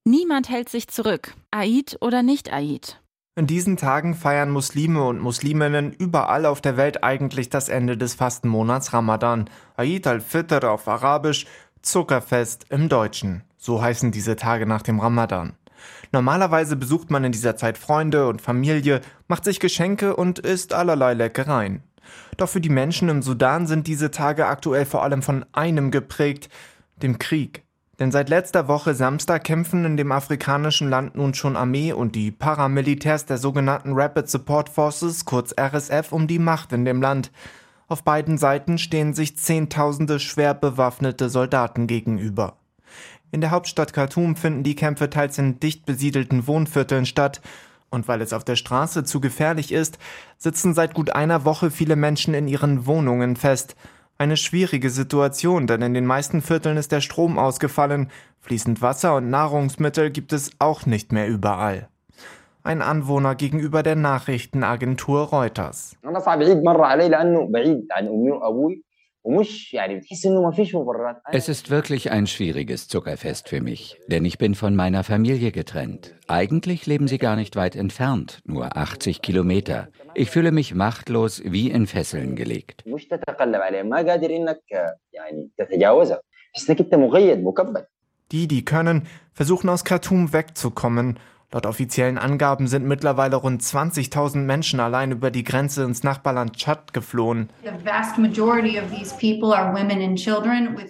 Niemand 0.05 0.49
hält 0.49 0.69
sich 0.69 0.87
zurück, 0.87 1.33
Aid 1.51 1.97
oder 2.01 2.21
nicht 2.23 2.53
Aid. 2.53 2.99
In 3.37 3.47
diesen 3.47 3.77
Tagen 3.77 4.13
feiern 4.13 4.51
Muslime 4.51 5.05
und 5.05 5.21
Musliminnen 5.21 5.93
überall 5.93 6.45
auf 6.45 6.59
der 6.59 6.75
Welt 6.75 7.01
eigentlich 7.01 7.49
das 7.49 7.69
Ende 7.69 7.95
des 7.95 8.13
Fastenmonats 8.13 8.91
Ramadan. 8.91 9.49
Eid 9.77 10.05
al-Fitr 10.05 10.69
auf 10.69 10.85
Arabisch, 10.89 11.45
Zuckerfest 11.81 12.65
im 12.67 12.89
Deutschen. 12.89 13.45
So 13.55 13.81
heißen 13.81 14.11
diese 14.11 14.35
Tage 14.35 14.65
nach 14.65 14.81
dem 14.81 14.99
Ramadan. 14.99 15.53
Normalerweise 16.11 16.75
besucht 16.75 17.09
man 17.09 17.23
in 17.23 17.31
dieser 17.31 17.55
Zeit 17.55 17.77
Freunde 17.77 18.27
und 18.27 18.41
Familie, 18.41 18.99
macht 19.29 19.45
sich 19.45 19.61
Geschenke 19.61 20.13
und 20.17 20.39
isst 20.39 20.73
allerlei 20.73 21.13
Leckereien. 21.13 21.83
Doch 22.35 22.49
für 22.49 22.59
die 22.59 22.67
Menschen 22.67 23.07
im 23.07 23.21
Sudan 23.21 23.65
sind 23.65 23.87
diese 23.87 24.11
Tage 24.11 24.47
aktuell 24.47 24.85
vor 24.85 25.03
allem 25.03 25.21
von 25.21 25.45
einem 25.53 25.89
geprägt, 25.89 26.49
dem 26.97 27.17
Krieg. 27.17 27.63
Denn 28.01 28.11
seit 28.11 28.29
letzter 28.29 28.67
Woche 28.67 28.95
Samstag 28.95 29.43
kämpfen 29.43 29.85
in 29.85 29.95
dem 29.95 30.11
afrikanischen 30.11 30.89
Land 30.89 31.13
nun 31.15 31.35
schon 31.35 31.55
Armee 31.55 31.93
und 31.93 32.15
die 32.15 32.31
Paramilitärs 32.31 33.27
der 33.27 33.37
sogenannten 33.37 33.93
Rapid 33.93 34.27
Support 34.27 34.69
Forces, 34.69 35.23
kurz 35.23 35.53
RSF, 35.55 36.11
um 36.11 36.25
die 36.25 36.39
Macht 36.39 36.73
in 36.73 36.83
dem 36.83 36.99
Land. 36.99 37.31
Auf 37.87 38.03
beiden 38.03 38.39
Seiten 38.39 38.79
stehen 38.79 39.13
sich 39.13 39.37
Zehntausende 39.37 40.19
schwer 40.19 40.55
bewaffnete 40.55 41.29
Soldaten 41.29 41.85
gegenüber. 41.85 42.57
In 43.29 43.39
der 43.39 43.51
Hauptstadt 43.51 43.93
Khartoum 43.93 44.35
finden 44.35 44.63
die 44.63 44.75
Kämpfe 44.75 45.11
teils 45.11 45.37
in 45.37 45.59
dicht 45.59 45.85
besiedelten 45.85 46.47
Wohnvierteln 46.47 47.05
statt. 47.05 47.39
Und 47.91 48.07
weil 48.07 48.21
es 48.21 48.33
auf 48.33 48.43
der 48.43 48.55
Straße 48.55 49.03
zu 49.03 49.21
gefährlich 49.21 49.71
ist, 49.71 49.99
sitzen 50.39 50.73
seit 50.73 50.95
gut 50.95 51.11
einer 51.11 51.45
Woche 51.45 51.69
viele 51.69 51.95
Menschen 51.95 52.33
in 52.33 52.47
ihren 52.47 52.87
Wohnungen 52.87 53.35
fest. 53.35 53.75
Eine 54.21 54.37
schwierige 54.37 54.91
Situation, 54.91 55.65
denn 55.65 55.81
in 55.81 55.95
den 55.95 56.05
meisten 56.05 56.43
Vierteln 56.43 56.77
ist 56.77 56.91
der 56.91 57.01
Strom 57.01 57.39
ausgefallen, 57.39 58.11
fließend 58.41 58.79
Wasser 58.79 59.15
und 59.15 59.31
Nahrungsmittel 59.31 60.11
gibt 60.11 60.31
es 60.31 60.51
auch 60.59 60.85
nicht 60.85 61.11
mehr 61.11 61.27
überall. 61.27 61.87
Ein 62.61 62.83
Anwohner 62.83 63.33
gegenüber 63.33 63.81
der 63.81 63.95
Nachrichtenagentur 63.95 65.21
Reuters. 65.23 65.97
Es 71.31 71.47
ist 71.47 71.69
wirklich 71.69 72.11
ein 72.11 72.25
schwieriges 72.25 72.87
Zuckerfest 72.87 73.49
für 73.49 73.61
mich, 73.61 73.99
denn 74.07 74.25
ich 74.25 74.39
bin 74.39 74.55
von 74.55 74.75
meiner 74.75 75.03
Familie 75.03 75.51
getrennt. 75.51 76.15
Eigentlich 76.27 76.87
leben 76.87 77.07
sie 77.07 77.19
gar 77.19 77.35
nicht 77.35 77.55
weit 77.55 77.75
entfernt, 77.75 78.39
nur 78.45 78.75
80 78.75 79.21
Kilometer. 79.21 79.89
Ich 80.15 80.31
fühle 80.31 80.51
mich 80.51 80.73
machtlos 80.73 81.41
wie 81.45 81.69
in 81.69 81.85
Fesseln 81.85 82.35
gelegt. 82.35 82.83
Die, 88.31 88.47
die 88.47 88.65
können, 88.65 89.07
versuchen 89.33 89.69
aus 89.69 89.83
Khartoum 89.83 90.33
wegzukommen 90.33 91.19
Laut 91.53 91.65
offiziellen 91.65 92.17
Angaben 92.17 92.67
sind 92.67 92.85
mittlerweile 92.85 93.35
rund 93.35 93.61
20.000 93.61 94.37
Menschen 94.37 94.79
allein 94.79 95.11
über 95.11 95.31
die 95.31 95.43
Grenze 95.43 95.83
ins 95.83 96.01
Nachbarland 96.01 96.55
Tschad 96.55 96.93
geflohen. 96.93 97.49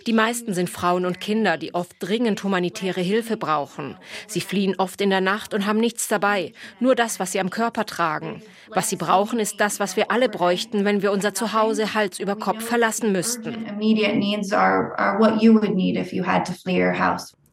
Die 0.06 0.14
meisten 0.14 0.54
sind 0.54 0.70
Frauen 0.70 1.06
und 1.08 1.20
Kinder, 1.20 1.58
die 1.58 1.74
oft 1.74 1.96
dringend 1.98 2.44
humanitäre 2.44 3.02
Hilfe 3.02 3.38
brauchen. 3.38 3.98
Sie 4.28 4.42
fliehen 4.42 4.76
oft 4.78 5.02
in 5.02 5.10
der 5.10 5.22
Nacht 5.22 5.56
und 5.56 5.66
haben 5.66 5.80
nichts 5.80 6.08
dabei, 6.08 6.54
nur 6.80 6.94
das, 6.94 7.20
was 7.20 7.32
sie 7.32 7.40
am 7.40 7.50
Körper 7.50 7.88
tragen. 7.88 8.44
Was 8.70 8.88
sie 8.88 8.98
brauchen, 8.98 9.40
ist 9.40 9.60
das, 9.60 9.80
was 9.80 9.96
wir 9.96 10.12
alle 10.12 10.30
bräuchten, 10.30 10.86
wenn 10.86 11.02
wir 11.02 11.12
unser 11.12 11.34
Zuhause 11.34 11.96
Hals 11.96 12.20
über 12.20 12.36
Kopf 12.36 12.64
verlassen 12.64 13.12
müssten. 13.12 13.66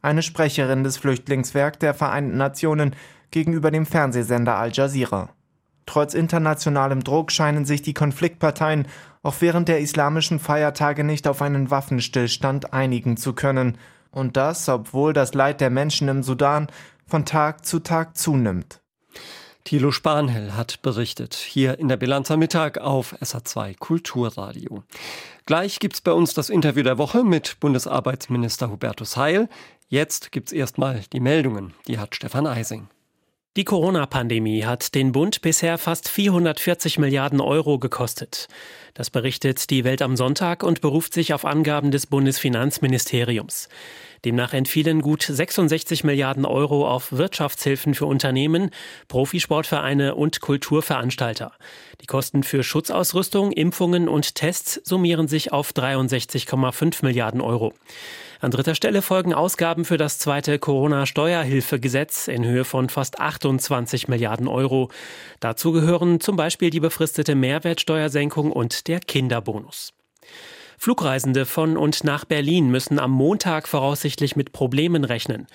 Eine 0.01 0.21
Sprecherin 0.21 0.83
des 0.83 0.97
Flüchtlingswerks 0.97 1.79
der 1.79 1.93
Vereinten 1.93 2.37
Nationen 2.37 2.95
gegenüber 3.31 3.71
dem 3.71 3.85
Fernsehsender 3.85 4.55
Al 4.55 4.71
Jazeera. 4.71 5.29
Trotz 5.85 6.13
internationalem 6.13 7.03
Druck 7.03 7.31
scheinen 7.31 7.65
sich 7.65 7.81
die 7.81 7.93
Konfliktparteien 7.93 8.87
auch 9.23 9.35
während 9.39 9.67
der 9.67 9.79
islamischen 9.79 10.39
Feiertage 10.39 11.03
nicht 11.03 11.27
auf 11.27 11.41
einen 11.41 11.71
Waffenstillstand 11.71 12.73
einigen 12.73 13.17
zu 13.17 13.33
können. 13.33 13.77
Und 14.11 14.37
das, 14.37 14.69
obwohl 14.69 15.13
das 15.13 15.33
Leid 15.33 15.61
der 15.61 15.69
Menschen 15.69 16.07
im 16.07 16.23
Sudan 16.23 16.67
von 17.05 17.25
Tag 17.25 17.65
zu 17.65 17.79
Tag 17.79 18.15
zunimmt. 18.15 18.81
Thilo 19.63 19.91
Spanhell 19.91 20.53
hat 20.53 20.81
berichtet, 20.81 21.35
hier 21.35 21.79
in 21.79 21.89
der 21.89 21.97
Bilanz 21.97 22.31
am 22.31 22.39
Mittag 22.39 22.79
auf 22.79 23.13
SA2 23.21 23.77
Kulturradio. 23.77 24.83
Gleich 25.45 25.79
gibt's 25.79 26.01
bei 26.01 26.11
uns 26.11 26.33
das 26.33 26.49
Interview 26.49 26.83
der 26.83 26.97
Woche 26.97 27.23
mit 27.23 27.59
Bundesarbeitsminister 27.59 28.71
Hubertus 28.71 29.17
Heil. 29.17 29.49
Jetzt 29.87 30.31
gibt's 30.31 30.51
erstmal 30.51 31.03
die 31.13 31.19
Meldungen. 31.19 31.73
Die 31.87 31.99
hat 31.99 32.15
Stefan 32.15 32.47
Eising. 32.47 32.87
Die 33.57 33.65
Corona-Pandemie 33.65 34.63
hat 34.63 34.95
den 34.95 35.11
Bund 35.11 35.41
bisher 35.41 35.77
fast 35.77 36.07
440 36.07 36.99
Milliarden 36.99 37.41
Euro 37.41 37.79
gekostet. 37.79 38.47
Das 38.93 39.09
berichtet 39.09 39.69
die 39.69 39.83
Welt 39.83 40.01
am 40.01 40.15
Sonntag 40.15 40.63
und 40.63 40.81
beruft 40.81 41.13
sich 41.13 41.33
auf 41.33 41.45
Angaben 41.45 41.91
des 41.91 42.05
Bundesfinanzministeriums. 42.05 43.67
Demnach 44.25 44.53
entfielen 44.53 45.01
gut 45.01 45.23
66 45.23 46.03
Milliarden 46.03 46.45
Euro 46.45 46.87
auf 46.87 47.11
Wirtschaftshilfen 47.11 47.93
für 47.93 48.05
Unternehmen, 48.05 48.71
Profisportvereine 49.07 50.15
und 50.15 50.41
Kulturveranstalter. 50.41 51.53
Die 52.01 52.05
Kosten 52.05 52.43
für 52.43 52.63
Schutzausrüstung, 52.63 53.51
Impfungen 53.51 54.07
und 54.07 54.35
Tests 54.35 54.81
summieren 54.83 55.27
sich 55.27 55.51
auf 55.53 55.71
63,5 55.71 57.03
Milliarden 57.05 57.41
Euro. 57.41 57.73
An 58.41 58.51
dritter 58.51 58.73
Stelle 58.73 59.01
folgen 59.01 59.33
Ausgaben 59.33 59.83
für 59.83 59.97
das 59.97 60.17
zweite 60.17 60.59
Corona-Steuerhilfegesetz 60.59 62.29
in 62.29 62.45
Höhe 62.45 62.63
von 62.63 62.87
fast 62.87 63.19
28 63.19 64.07
Milliarden 64.07 64.47
Euro. 64.47 64.89
Dazu 65.41 65.73
gehören 65.73 66.21
zum 66.21 66.37
Beispiel 66.37 66.69
die 66.69 66.79
befristete 66.79 67.35
Mehrwertsteuersenkung 67.35 68.53
und 68.53 68.87
der 68.87 69.01
Kinderbonus. 69.01 69.91
Flugreisende 70.81 71.45
von 71.45 71.75
und 71.75 72.05
nach 72.05 72.23
Berlin 72.23 72.71
müssen 72.71 72.99
am 72.99 73.11
Montag 73.11 73.67
voraussichtlich 73.67 74.37
mit 74.37 74.53
Problemen 74.53 75.03
rechnen. 75.03 75.45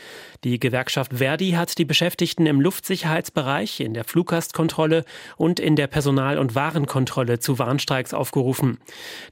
Die 0.44 0.60
Gewerkschaft 0.60 1.14
Verdi 1.14 1.52
hat 1.52 1.78
die 1.78 1.86
Beschäftigten 1.86 2.44
im 2.44 2.60
Luftsicherheitsbereich, 2.60 3.80
in 3.80 3.94
der 3.94 4.04
Fluggastkontrolle 4.04 5.06
und 5.38 5.60
in 5.60 5.76
der 5.76 5.86
Personal- 5.86 6.36
und 6.36 6.54
Warenkontrolle 6.54 7.38
zu 7.38 7.58
Warnstreiks 7.58 8.12
aufgerufen. 8.12 8.76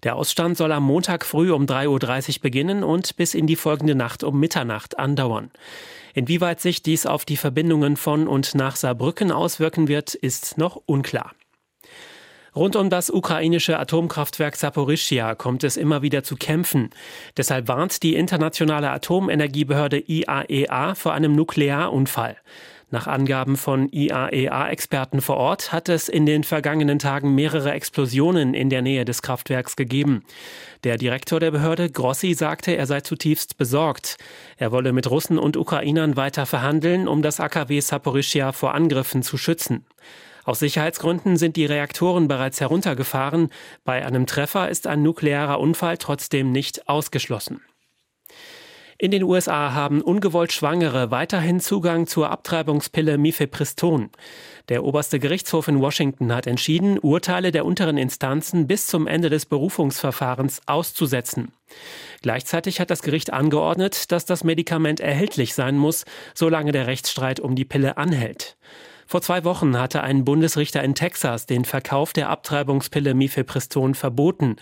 Der 0.03 0.17
Ausstand 0.17 0.57
soll 0.57 0.73
am 0.73 0.85
Montag 0.85 1.27
früh 1.27 1.53
um 1.53 1.67
3.30 1.67 2.37
Uhr 2.37 2.41
beginnen 2.41 2.85
und 2.85 3.15
bis 3.17 3.35
in 3.35 3.47
die 3.47 3.57
folgende 3.57 3.95
Nacht 3.95 4.25
um 4.25 4.41
Mitternacht 4.41 4.99
andauern. 4.99 5.51
Inwieweit 6.15 6.63
sich 6.63 6.83
dies 6.83 7.05
auf 7.05 7.27
die 7.27 7.37
Verbindungen 7.37 7.99
von 7.99 8.29
und 8.29 8.55
nach 8.55 8.77
Saarbrücken 8.77 9.31
auswirken 9.31 9.89
wird, 9.89 10.15
ist 10.15 10.57
noch 10.57 10.81
unklar. 10.87 11.33
Rund 12.55 12.77
um 12.77 12.91
das 12.91 13.09
ukrainische 13.09 13.79
Atomkraftwerk 13.79 14.57
Saporischia 14.57 15.35
kommt 15.35 15.65
es 15.65 15.79
immer 15.79 16.03
wieder 16.03 16.23
zu 16.23 16.37
Kämpfen. 16.37 16.91
Deshalb 17.39 17.67
warnt 17.67 18.03
die 18.03 18.15
internationale 18.15 18.91
Atomenergiebehörde 18.91 19.99
IAEA 19.99 20.91
e 20.91 20.95
vor 20.95 21.15
einem 21.15 21.35
Nuklearunfall. 21.35 22.37
Nach 22.91 23.07
Angaben 23.07 23.57
von 23.57 23.89
IAEA-Experten 23.89 25.23
vor 25.23 25.39
Ort 25.39 25.73
hat 25.73 25.89
es 25.89 26.11
in 26.11 26.27
den 26.27 26.45
vergangenen 26.45 26.99
Tagen 26.99 27.35
mehrere 27.35 27.73
Explosionen 27.73 28.53
in 28.53 28.69
der 28.69 28.83
Nähe 28.83 29.07
des 29.07 29.23
Kraftwerks 29.23 29.75
gegeben. 29.77 30.23
Der 30.85 30.99
Direktor 30.99 31.41
der 31.41 31.53
Behörde, 31.53 31.89
Grossi, 31.89 32.35
sagte, 32.35 32.77
er 32.77 32.87
sei 32.87 33.01
zutiefst 33.01 33.57
besorgt. 33.57 34.19
Er 34.59 34.73
wolle 34.73 34.93
mit 34.93 35.11
Russen 35.11 35.39
und 35.39 35.57
Ukrainern 35.57 36.17
weiter 36.17 36.45
verhandeln, 36.45 37.09
um 37.09 37.23
das 37.23 37.41
AKW 37.41 37.81
Saporischia 37.81 38.53
vor 38.53 38.75
Angriffen 38.75 39.23
zu 39.23 39.39
schützen. 39.39 39.87
Aus 40.45 40.59
Sicherheitsgründen 40.59 41.37
sind 41.37 41.57
die 41.57 41.67
Reaktoren 41.67 42.29
bereits 42.29 42.61
heruntergefahren. 42.61 43.51
Bei 43.85 44.05
einem 44.05 44.27
Treffer 44.27 44.69
ist 44.69 44.87
ein 44.87 45.03
nuklearer 45.03 45.61
Unfall 45.61 45.99
trotzdem 45.99 46.51
nicht 46.51 46.89
ausgeschlossen. 46.89 47.61
In 49.03 49.11
den 49.11 49.25
USA 49.25 49.73
haben 49.73 50.01
ungewollt 50.01 50.53
Schwangere 50.53 51.11
weiterhin 51.11 51.59
Zugang 51.59 52.07
zur 52.07 52.31
Abtreibungspille 52.31 53.19
Mifepriston. 53.19 54.11
Der 54.69 54.85
oberste 54.85 55.19
Gerichtshof 55.19 55.67
in 55.67 55.81
Washington 55.81 56.33
hat 56.33 56.47
entschieden, 56.47 57.01
Urteile 57.01 57.51
der 57.51 57.65
unteren 57.65 57.99
Instanzen 57.99 58.69
bis 58.69 58.87
zum 58.87 59.09
Ende 59.09 59.29
des 59.29 59.47
Berufungsverfahrens 59.47 60.61
auszusetzen. 60.67 61.51
Gleichzeitig 62.21 62.79
hat 62.79 62.91
das 62.91 63.03
Gericht 63.03 63.33
angeordnet, 63.33 64.13
dass 64.13 64.25
das 64.25 64.45
Medikament 64.45 65.01
erhältlich 65.01 65.55
sein 65.55 65.79
muss, 65.79 66.05
solange 66.33 66.71
der 66.71 66.87
Rechtsstreit 66.87 67.41
um 67.41 67.57
die 67.57 67.65
Pille 67.65 67.97
anhält. 67.97 68.57
Vor 69.07 69.23
zwei 69.23 69.45
Wochen 69.45 69.79
hatte 69.79 70.03
ein 70.03 70.25
Bundesrichter 70.25 70.83
in 70.83 70.95
Texas 70.95 71.47
den 71.47 71.65
Verkauf 71.65 72.13
der 72.13 72.31
Abtreibungspille 72.31 73.15
Mifepriston 73.15 73.95
verboten. 73.95 74.57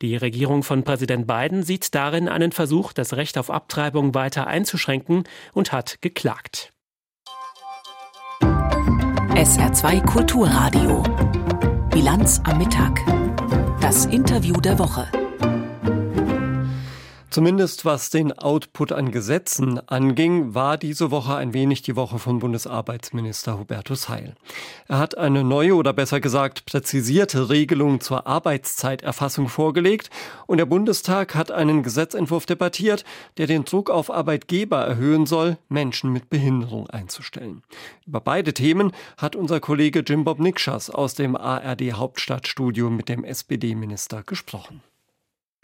Die 0.00 0.16
Regierung 0.16 0.62
von 0.62 0.82
Präsident 0.82 1.26
Biden 1.26 1.62
sieht 1.62 1.94
darin 1.94 2.28
einen 2.28 2.52
Versuch, 2.52 2.92
das 2.92 3.14
Recht 3.14 3.38
auf 3.38 3.50
Abtreibung 3.50 4.14
weiter 4.14 4.46
einzuschränken 4.46 5.24
und 5.52 5.72
hat 5.72 6.00
geklagt. 6.00 6.72
SR2 9.34 10.04
Kulturradio. 10.04 11.02
Bilanz 11.90 12.40
am 12.44 12.58
Mittag. 12.58 13.00
Das 13.80 14.06
Interview 14.06 14.54
der 14.60 14.78
Woche. 14.78 15.21
Zumindest 17.32 17.86
was 17.86 18.10
den 18.10 18.38
Output 18.38 18.92
an 18.92 19.10
Gesetzen 19.10 19.80
anging, 19.88 20.54
war 20.54 20.76
diese 20.76 21.10
Woche 21.10 21.34
ein 21.34 21.54
wenig 21.54 21.80
die 21.80 21.96
Woche 21.96 22.18
von 22.18 22.40
Bundesarbeitsminister 22.40 23.58
Hubertus 23.58 24.10
Heil. 24.10 24.34
Er 24.86 24.98
hat 24.98 25.16
eine 25.16 25.42
neue 25.42 25.74
oder 25.74 25.94
besser 25.94 26.20
gesagt 26.20 26.66
präzisierte 26.66 27.48
Regelung 27.48 28.02
zur 28.02 28.26
Arbeitszeiterfassung 28.26 29.48
vorgelegt 29.48 30.10
und 30.46 30.58
der 30.58 30.66
Bundestag 30.66 31.34
hat 31.34 31.50
einen 31.50 31.82
Gesetzentwurf 31.82 32.44
debattiert, 32.44 33.02
der 33.38 33.46
den 33.46 33.64
Druck 33.64 33.88
auf 33.88 34.10
Arbeitgeber 34.10 34.82
erhöhen 34.84 35.24
soll, 35.24 35.56
Menschen 35.70 36.12
mit 36.12 36.28
Behinderung 36.28 36.90
einzustellen. 36.90 37.62
Über 38.06 38.20
beide 38.20 38.52
Themen 38.52 38.92
hat 39.16 39.36
unser 39.36 39.58
Kollege 39.58 40.00
Jim 40.00 40.24
Bob 40.24 40.38
Nikschas 40.38 40.90
aus 40.90 41.14
dem 41.14 41.34
ARD 41.34 41.94
Hauptstadtstudio 41.94 42.90
mit 42.90 43.08
dem 43.08 43.24
SPD-Minister 43.24 44.22
gesprochen. 44.22 44.82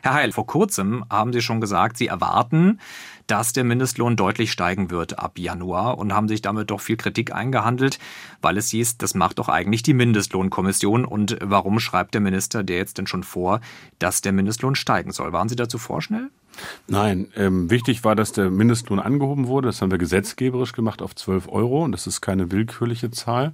Herr 0.01 0.15
Heil, 0.15 0.31
vor 0.31 0.47
kurzem 0.47 1.05
haben 1.11 1.33
Sie 1.33 1.41
schon 1.41 1.61
gesagt, 1.61 1.97
Sie 1.97 2.07
erwarten, 2.07 2.79
dass 3.27 3.53
der 3.53 3.65
Mindestlohn 3.65 4.15
deutlich 4.15 4.53
steigen 4.53 4.91
wird 4.91 5.19
ab 5.19 5.39
Januar 5.39 5.99
und 5.99 6.15
haben 6.15 6.29
sich 6.29 6.41
damit 6.41 6.71
doch 6.71 6.81
viel 6.81 6.97
Kritik 6.97 7.35
eingehandelt, 7.35 7.99
weil 8.41 8.57
es 8.57 8.71
hieß, 8.71 8.99
das 8.99 9.15
macht 9.15 9.41
doch 9.41 9.49
eigentlich 9.49 9.83
die 9.83 9.95
Mindestlohnkommission. 9.95 11.05
Und 11.05 11.37
warum 11.43 11.81
schreibt 11.81 12.15
der 12.15 12.21
Minister 12.21 12.63
der 12.63 12.77
jetzt 12.77 12.99
denn 12.99 13.09
schon 13.09 13.25
vor, 13.25 13.61
dass 13.99 14.21
der 14.21 14.33
Mindestlohn 14.33 14.77
steigen 14.77 15.11
soll? 15.11 15.33
Waren 15.33 15.49
Sie 15.49 15.57
dazu 15.57 15.79
vorschnell? 15.79 16.31
Nein, 16.87 17.33
ähm, 17.37 17.69
wichtig 17.69 18.05
war, 18.05 18.15
dass 18.15 18.31
der 18.31 18.51
Mindestlohn 18.51 19.01
angehoben 19.01 19.49
wurde. 19.49 19.67
Das 19.67 19.83
haben 19.83 19.91
wir 19.91 19.99
gesetzgeberisch 19.99 20.73
gemacht 20.73 21.03
auf 21.03 21.17
12 21.17 21.49
Euro 21.49 21.85
und 21.85 21.91
das 21.91 22.07
ist 22.07 22.21
keine 22.21 22.53
willkürliche 22.53 23.11
Zahl, 23.11 23.53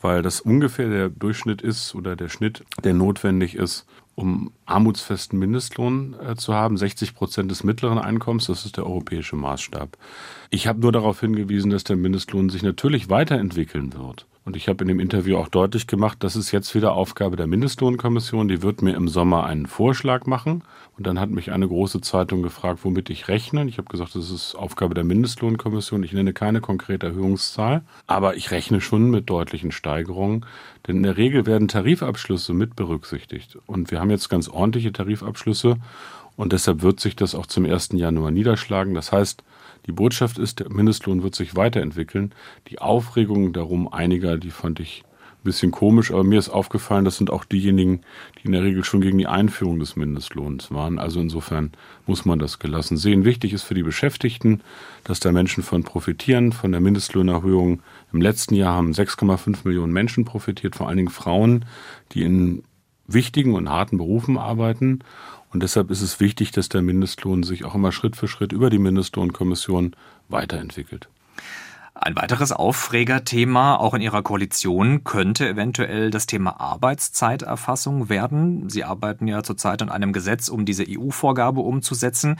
weil 0.00 0.22
das 0.22 0.40
ungefähr 0.40 0.88
der 0.88 1.08
Durchschnitt 1.08 1.62
ist 1.62 1.94
oder 1.94 2.16
der 2.16 2.28
Schnitt, 2.28 2.64
der 2.84 2.94
notwendig 2.94 3.54
ist, 3.54 3.86
um 4.14 4.50
armutsfesten 4.64 5.38
Mindestlohn 5.38 6.16
äh, 6.20 6.36
zu 6.36 6.54
haben, 6.54 6.76
60 6.76 7.14
Prozent 7.14 7.50
des 7.50 7.64
mittleren 7.64 7.98
Einkommens, 7.98 8.46
das 8.46 8.64
ist 8.64 8.78
der 8.78 8.86
europäische 8.86 9.36
Maßstab. 9.36 9.96
Ich 10.50 10.66
habe 10.66 10.80
nur 10.80 10.92
darauf 10.92 11.20
hingewiesen, 11.20 11.70
dass 11.70 11.84
der 11.84 11.96
Mindestlohn 11.96 12.48
sich 12.48 12.62
natürlich 12.62 13.10
weiterentwickeln 13.10 13.92
wird. 13.92 14.26
Und 14.46 14.54
ich 14.54 14.68
habe 14.68 14.84
in 14.84 14.88
dem 14.88 15.00
Interview 15.00 15.38
auch 15.38 15.48
deutlich 15.48 15.88
gemacht, 15.88 16.18
das 16.20 16.36
ist 16.36 16.52
jetzt 16.52 16.72
wieder 16.76 16.92
Aufgabe 16.92 17.34
der 17.34 17.48
Mindestlohnkommission. 17.48 18.46
Die 18.46 18.62
wird 18.62 18.80
mir 18.80 18.94
im 18.94 19.08
Sommer 19.08 19.44
einen 19.44 19.66
Vorschlag 19.66 20.26
machen. 20.26 20.62
Und 20.96 21.04
dann 21.08 21.18
hat 21.18 21.30
mich 21.30 21.50
eine 21.50 21.66
große 21.66 22.00
Zeitung 22.00 22.44
gefragt, 22.44 22.78
womit 22.84 23.10
ich 23.10 23.26
rechne. 23.26 23.66
Ich 23.66 23.76
habe 23.76 23.88
gesagt, 23.88 24.14
das 24.14 24.30
ist 24.30 24.54
Aufgabe 24.54 24.94
der 24.94 25.02
Mindestlohnkommission. 25.02 26.04
Ich 26.04 26.12
nenne 26.12 26.32
keine 26.32 26.60
konkrete 26.60 27.08
Erhöhungszahl, 27.08 27.82
aber 28.06 28.36
ich 28.36 28.52
rechne 28.52 28.80
schon 28.80 29.10
mit 29.10 29.28
deutlichen 29.28 29.72
Steigerungen. 29.72 30.46
Denn 30.86 30.98
in 30.98 31.02
der 31.02 31.16
Regel 31.16 31.44
werden 31.44 31.66
Tarifabschlüsse 31.66 32.54
mit 32.54 32.76
berücksichtigt. 32.76 33.58
Und 33.66 33.90
wir 33.90 33.98
haben 33.98 34.10
jetzt 34.10 34.28
ganz 34.28 34.48
ordentliche 34.48 34.92
Tarifabschlüsse. 34.92 35.76
Und 36.36 36.52
deshalb 36.52 36.82
wird 36.82 37.00
sich 37.00 37.16
das 37.16 37.34
auch 37.34 37.46
zum 37.46 37.64
1. 37.64 37.88
Januar 37.94 38.30
niederschlagen. 38.30 38.94
Das 38.94 39.10
heißt, 39.10 39.42
die 39.86 39.92
Botschaft 39.92 40.38
ist, 40.38 40.60
der 40.60 40.70
Mindestlohn 40.70 41.22
wird 41.22 41.34
sich 41.34 41.54
weiterentwickeln. 41.54 42.32
Die 42.68 42.80
Aufregung 42.80 43.52
darum 43.52 43.92
einiger, 43.92 44.36
die 44.36 44.50
fand 44.50 44.80
ich 44.80 45.04
ein 45.06 45.44
bisschen 45.44 45.70
komisch, 45.70 46.10
aber 46.10 46.24
mir 46.24 46.40
ist 46.40 46.48
aufgefallen, 46.48 47.04
das 47.04 47.16
sind 47.16 47.30
auch 47.30 47.44
diejenigen, 47.44 48.00
die 48.38 48.46
in 48.46 48.52
der 48.52 48.64
Regel 48.64 48.82
schon 48.84 49.00
gegen 49.00 49.18
die 49.18 49.28
Einführung 49.28 49.78
des 49.78 49.94
Mindestlohns 49.94 50.72
waren. 50.72 50.98
Also 50.98 51.20
insofern 51.20 51.70
muss 52.04 52.24
man 52.24 52.40
das 52.40 52.58
gelassen 52.58 52.96
sehen. 52.96 53.24
Wichtig 53.24 53.52
ist 53.52 53.62
für 53.62 53.74
die 53.74 53.84
Beschäftigten, 53.84 54.60
dass 55.04 55.20
da 55.20 55.30
Menschen 55.30 55.62
von 55.62 55.84
profitieren, 55.84 56.52
von 56.52 56.72
der 56.72 56.80
Mindestlohnerhöhung. 56.80 57.80
Im 58.12 58.20
letzten 58.20 58.56
Jahr 58.56 58.74
haben 58.74 58.90
6,5 58.90 59.58
Millionen 59.64 59.92
Menschen 59.92 60.24
profitiert, 60.24 60.74
vor 60.74 60.88
allen 60.88 60.96
Dingen 60.96 61.10
Frauen, 61.10 61.64
die 62.12 62.22
in 62.22 62.64
wichtigen 63.06 63.54
und 63.54 63.68
harten 63.68 63.98
Berufen 63.98 64.36
arbeiten. 64.36 65.00
Und 65.52 65.62
deshalb 65.62 65.90
ist 65.90 66.02
es 66.02 66.20
wichtig, 66.20 66.50
dass 66.50 66.68
der 66.68 66.82
Mindestlohn 66.82 67.42
sich 67.42 67.64
auch 67.64 67.74
immer 67.74 67.92
Schritt 67.92 68.16
für 68.16 68.28
Schritt 68.28 68.52
über 68.52 68.70
die 68.70 68.78
Mindestlohnkommission 68.78 69.94
weiterentwickelt. 70.28 71.08
Ein 71.98 72.14
weiteres 72.14 72.52
Aufregerthema 72.52 73.76
auch 73.76 73.94
in 73.94 74.02
Ihrer 74.02 74.22
Koalition 74.22 75.02
könnte 75.02 75.48
eventuell 75.48 76.10
das 76.10 76.26
Thema 76.26 76.60
Arbeitszeiterfassung 76.60 78.10
werden. 78.10 78.68
Sie 78.68 78.84
arbeiten 78.84 79.26
ja 79.26 79.42
zurzeit 79.42 79.80
an 79.80 79.88
einem 79.88 80.12
Gesetz, 80.12 80.48
um 80.48 80.66
diese 80.66 80.84
EU-Vorgabe 80.86 81.60
umzusetzen 81.60 82.36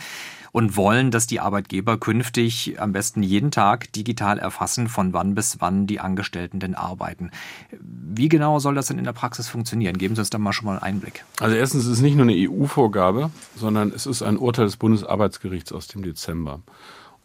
und 0.56 0.74
wollen, 0.74 1.10
dass 1.10 1.26
die 1.26 1.38
Arbeitgeber 1.38 1.98
künftig 1.98 2.80
am 2.80 2.92
besten 2.92 3.22
jeden 3.22 3.50
Tag 3.50 3.92
digital 3.92 4.38
erfassen, 4.38 4.88
von 4.88 5.12
wann 5.12 5.34
bis 5.34 5.60
wann 5.60 5.86
die 5.86 6.00
Angestellten 6.00 6.60
denn 6.60 6.74
arbeiten. 6.74 7.30
Wie 7.78 8.30
genau 8.30 8.58
soll 8.58 8.74
das 8.74 8.86
denn 8.86 8.96
in 8.96 9.04
der 9.04 9.12
Praxis 9.12 9.48
funktionieren? 9.48 9.98
Geben 9.98 10.14
Sie 10.14 10.22
uns 10.22 10.30
da 10.30 10.38
mal 10.38 10.54
schon 10.54 10.64
mal 10.64 10.78
einen 10.78 10.82
Einblick. 10.82 11.26
Also 11.40 11.54
erstens 11.54 11.84
ist 11.84 11.90
es 11.90 12.00
nicht 12.00 12.16
nur 12.16 12.24
eine 12.24 12.32
EU-Vorgabe, 12.34 13.28
sondern 13.54 13.92
es 13.94 14.06
ist 14.06 14.22
ein 14.22 14.38
Urteil 14.38 14.64
des 14.64 14.78
Bundesarbeitsgerichts 14.78 15.72
aus 15.72 15.88
dem 15.88 16.02
Dezember. 16.02 16.62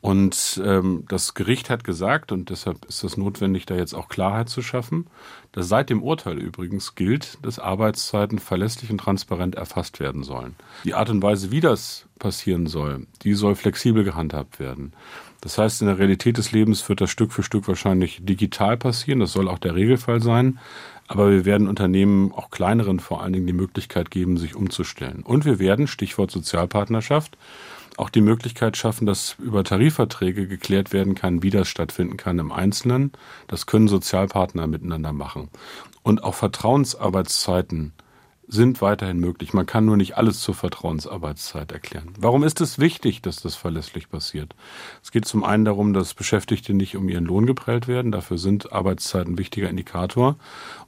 Und 0.02 0.60
ähm, 0.66 1.06
das 1.10 1.36
Gericht 1.36 1.70
hat 1.70 1.84
gesagt, 1.84 2.32
und 2.32 2.50
deshalb 2.50 2.86
ist 2.86 3.04
es 3.04 3.18
notwendig, 3.18 3.68
da 3.68 3.76
jetzt 3.76 3.94
auch 3.94 4.10
Klarheit 4.10 4.50
zu 4.50 4.64
schaffen, 4.64 5.06
dass 5.52 5.68
seit 5.68 5.92
dem 5.92 6.02
Urteil 6.02 6.40
übrigens 6.40 6.96
gilt, 6.96 7.38
dass 7.44 7.60
Arbeitszeiten 7.60 8.40
verlässlich 8.40 8.90
und 8.90 8.98
transparent 8.98 9.54
erfasst 9.54 10.00
werden 10.00 10.24
sollen. 10.24 10.56
Die 10.86 10.96
Art 10.96 11.12
und 11.12 11.22
Weise, 11.22 11.52
wie 11.52 11.60
das 11.60 12.08
passieren 12.18 12.66
soll, 12.66 13.06
die 13.24 13.36
soll 13.36 13.54
flexibel 13.56 14.04
gehandhabt 14.04 14.60
werden. 14.60 14.94
Das 15.42 15.58
heißt, 15.58 15.82
in 15.82 15.88
der 15.88 16.00
Realität 16.00 16.38
des 16.38 16.52
Lebens 16.52 16.88
wird 16.88 17.02
das 17.02 17.10
Stück 17.10 17.32
für 17.32 17.44
Stück 17.44 17.68
wahrscheinlich 17.68 18.20
digital 18.24 18.78
passieren. 18.78 19.20
Das 19.20 19.34
soll 19.34 19.48
auch 19.48 19.60
der 19.60 19.76
Regelfall 19.76 20.22
sein. 20.22 20.60
Aber 21.12 21.30
wir 21.30 21.44
werden 21.44 21.68
Unternehmen, 21.68 22.32
auch 22.32 22.52
kleineren 22.52 23.02
vor 23.02 23.22
allen 23.22 23.34
Dingen, 23.34 23.46
die 23.46 23.52
Möglichkeit 23.52 24.12
geben, 24.12 24.38
sich 24.38 24.56
umzustellen. 24.56 25.24
Und 25.24 25.44
wir 25.44 25.60
werden, 25.60 25.88
Stichwort 25.88 26.32
Sozialpartnerschaft, 26.32 27.38
auch 27.98 28.10
die 28.10 28.22
Möglichkeit 28.22 28.78
schaffen, 28.78 29.06
dass 29.06 29.36
über 29.38 29.66
Tarifverträge 29.66 30.48
geklärt 30.48 30.94
werden 30.94 31.14
kann, 31.14 31.44
wie 31.44 31.50
das 31.50 31.68
stattfinden 31.68 32.16
kann 32.16 32.40
im 32.40 32.54
Einzelnen. 32.54 33.12
Das 33.48 33.66
können 33.66 33.90
Sozialpartner 33.90 34.68
miteinander 34.68 35.12
machen. 35.12 35.50
Und 36.02 36.24
auch 36.24 36.36
Vertrauensarbeitszeiten 36.36 37.92
sind 38.52 38.82
weiterhin 38.82 39.20
möglich. 39.20 39.54
Man 39.54 39.66
kann 39.66 39.86
nur 39.86 39.96
nicht 39.96 40.18
alles 40.18 40.42
zur 40.42 40.54
Vertrauensarbeitszeit 40.54 41.72
erklären. 41.72 42.10
Warum 42.20 42.44
ist 42.44 42.60
es 42.60 42.80
wichtig, 42.80 43.22
dass 43.22 43.38
das 43.38 43.56
verlässlich 43.56 44.10
passiert? 44.10 44.56
Es 45.02 45.12
geht 45.12 45.26
zum 45.26 45.46
einen 45.46 45.64
darum, 45.64 45.94
dass 45.94 46.14
Beschäftigte 46.14 46.74
nicht 46.74 46.98
um 46.98 47.08
ihren 47.08 47.24
Lohn 47.24 47.46
geprellt 47.46 47.88
werden. 47.88 48.12
Dafür 48.12 48.38
sind 48.38 48.74
Arbeitszeiten 48.74 49.34
ein 49.34 49.38
wichtiger 49.38 49.70
Indikator. 49.70 50.36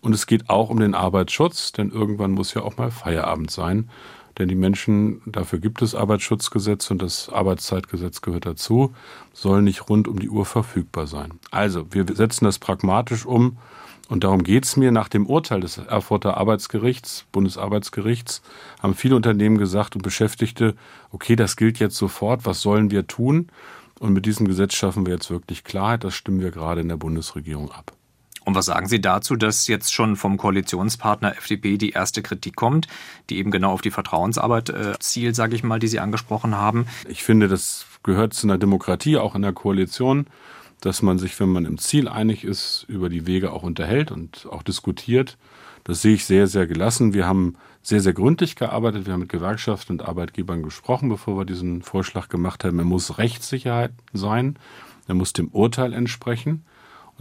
Und 0.02 0.14
es 0.14 0.28
geht 0.28 0.50
auch 0.50 0.70
um 0.70 0.80
den 0.80 0.94
Arbeitsschutz, 0.94 1.72
denn 1.72 1.90
irgendwann 1.90 2.32
muss 2.32 2.54
ja 2.54 2.64
auch 2.64 2.76
mal 2.76 2.92
Feierabend 2.92 3.50
sein. 3.50 3.90
Denn 4.38 4.50
die 4.50 4.56
Menschen, 4.56 5.22
dafür 5.26 5.60
gibt 5.60 5.82
es 5.82 5.94
Arbeitsschutzgesetz 5.94 6.90
und 6.90 7.02
das 7.02 7.30
Arbeitszeitgesetz 7.30 8.22
gehört 8.22 8.46
dazu, 8.46 8.94
sollen 9.32 9.64
nicht 9.64 9.90
rund 9.90 10.08
um 10.08 10.20
die 10.20 10.30
Uhr 10.30 10.46
verfügbar 10.46 11.08
sein. 11.08 11.34
Also, 11.52 11.86
wir 11.92 12.06
setzen 12.16 12.46
das 12.46 12.60
pragmatisch 12.60 13.26
um 13.26 13.58
und 14.10 14.24
darum 14.24 14.44
geht 14.44 14.66
es 14.66 14.76
mir. 14.76 14.92
Nach 14.92 15.08
dem 15.08 15.28
Urteil 15.28 15.62
des 15.62 15.78
Erfurter 15.78 16.38
Arbeitsgerichts, 16.38 17.26
Bundesarbeitsgerichts, 17.32 18.42
haben 18.82 18.96
viele 18.96 19.16
Unternehmen 19.16 19.58
gesagt 19.58 19.96
und 19.96 20.02
Beschäftigte, 20.02 20.76
okay, 21.12 21.36
das 21.36 21.56
gilt 21.56 21.80
jetzt 21.80 21.96
sofort, 21.96 22.46
was 22.46 22.62
sollen 22.62 22.92
wir 22.92 23.08
tun? 23.08 23.48
Und 24.00 24.14
mit 24.14 24.26
diesem 24.26 24.48
Gesetz 24.48 24.74
schaffen 24.74 25.06
wir 25.06 25.14
jetzt 25.14 25.30
wirklich 25.30 25.64
Klarheit. 25.64 26.04
Das 26.04 26.16
stimmen 26.16 26.42
wir 26.42 26.52
gerade 26.52 26.82
in 26.82 26.90
der 26.90 26.98
Bundesregierung 26.98 27.72
ab. 27.72 27.94
Und 28.46 28.56
was 28.56 28.66
sagen 28.66 28.88
Sie 28.88 29.00
dazu, 29.00 29.36
dass 29.36 29.68
jetzt 29.68 29.94
schon 29.94 30.16
vom 30.16 30.38
Koalitionspartner 30.38 31.38
FDP 31.38 31.78
die 31.78 31.92
erste 31.92 32.22
Kritik 32.22 32.56
kommt, 32.56 32.88
die 33.30 33.38
eben 33.38 33.52
genau 33.52 33.72
auf 33.72 33.82
die 33.82 33.92
Vertrauensarbeit 33.92 34.70
äh, 34.70 34.94
zielt, 35.00 35.36
sage 35.36 35.56
ich 35.56 35.64
mal, 35.64 35.80
die 35.80 35.88
Sie 35.88 36.00
angesprochen 36.00 36.56
haben? 36.56 36.88
Ich 37.08 37.24
finde, 37.24 37.48
das 37.48 37.86
gehört 38.04 38.34
zu 38.34 38.48
einer 38.48 38.58
Demokratie, 38.58 39.18
auch 39.18 39.36
in 39.36 39.42
der 39.42 39.54
Koalition, 39.54 40.28
dass 40.82 41.02
man 41.02 41.18
sich, 41.18 41.40
wenn 41.40 41.50
man 41.50 41.66
im 41.66 41.78
Ziel 41.78 42.10
einig 42.10 42.44
ist, 42.44 42.86
über 42.90 43.08
die 43.08 43.26
Wege 43.26 43.54
auch 43.54 43.64
unterhält 43.64 44.12
und 44.12 44.48
auch 44.52 44.64
diskutiert. 44.64 45.38
Das 45.86 46.02
sehe 46.02 46.16
ich 46.16 46.26
sehr, 46.26 46.48
sehr 46.48 46.68
gelassen. 46.68 47.14
Wir 47.14 47.26
haben 47.26 47.56
sehr, 47.82 48.02
sehr 48.02 48.14
gründlich 48.14 48.56
gearbeitet. 48.56 49.06
Wir 49.06 49.14
haben 49.14 49.22
mit 49.22 49.30
Gewerkschaften 49.30 49.94
und 49.94 50.02
Arbeitgebern 50.02 50.64
gesprochen, 50.64 51.10
bevor 51.10 51.38
wir 51.38 51.46
diesen 51.46 51.82
Vorschlag 51.82 52.30
gemacht 52.30 52.64
haben. 52.64 52.80
Er 52.80 52.86
muss 52.86 53.18
Rechtssicherheit 53.18 53.92
sein. 54.14 54.58
Er 55.08 55.16
muss 55.16 55.34
dem 55.34 55.50
Urteil 55.50 55.94
entsprechen. 55.94 56.66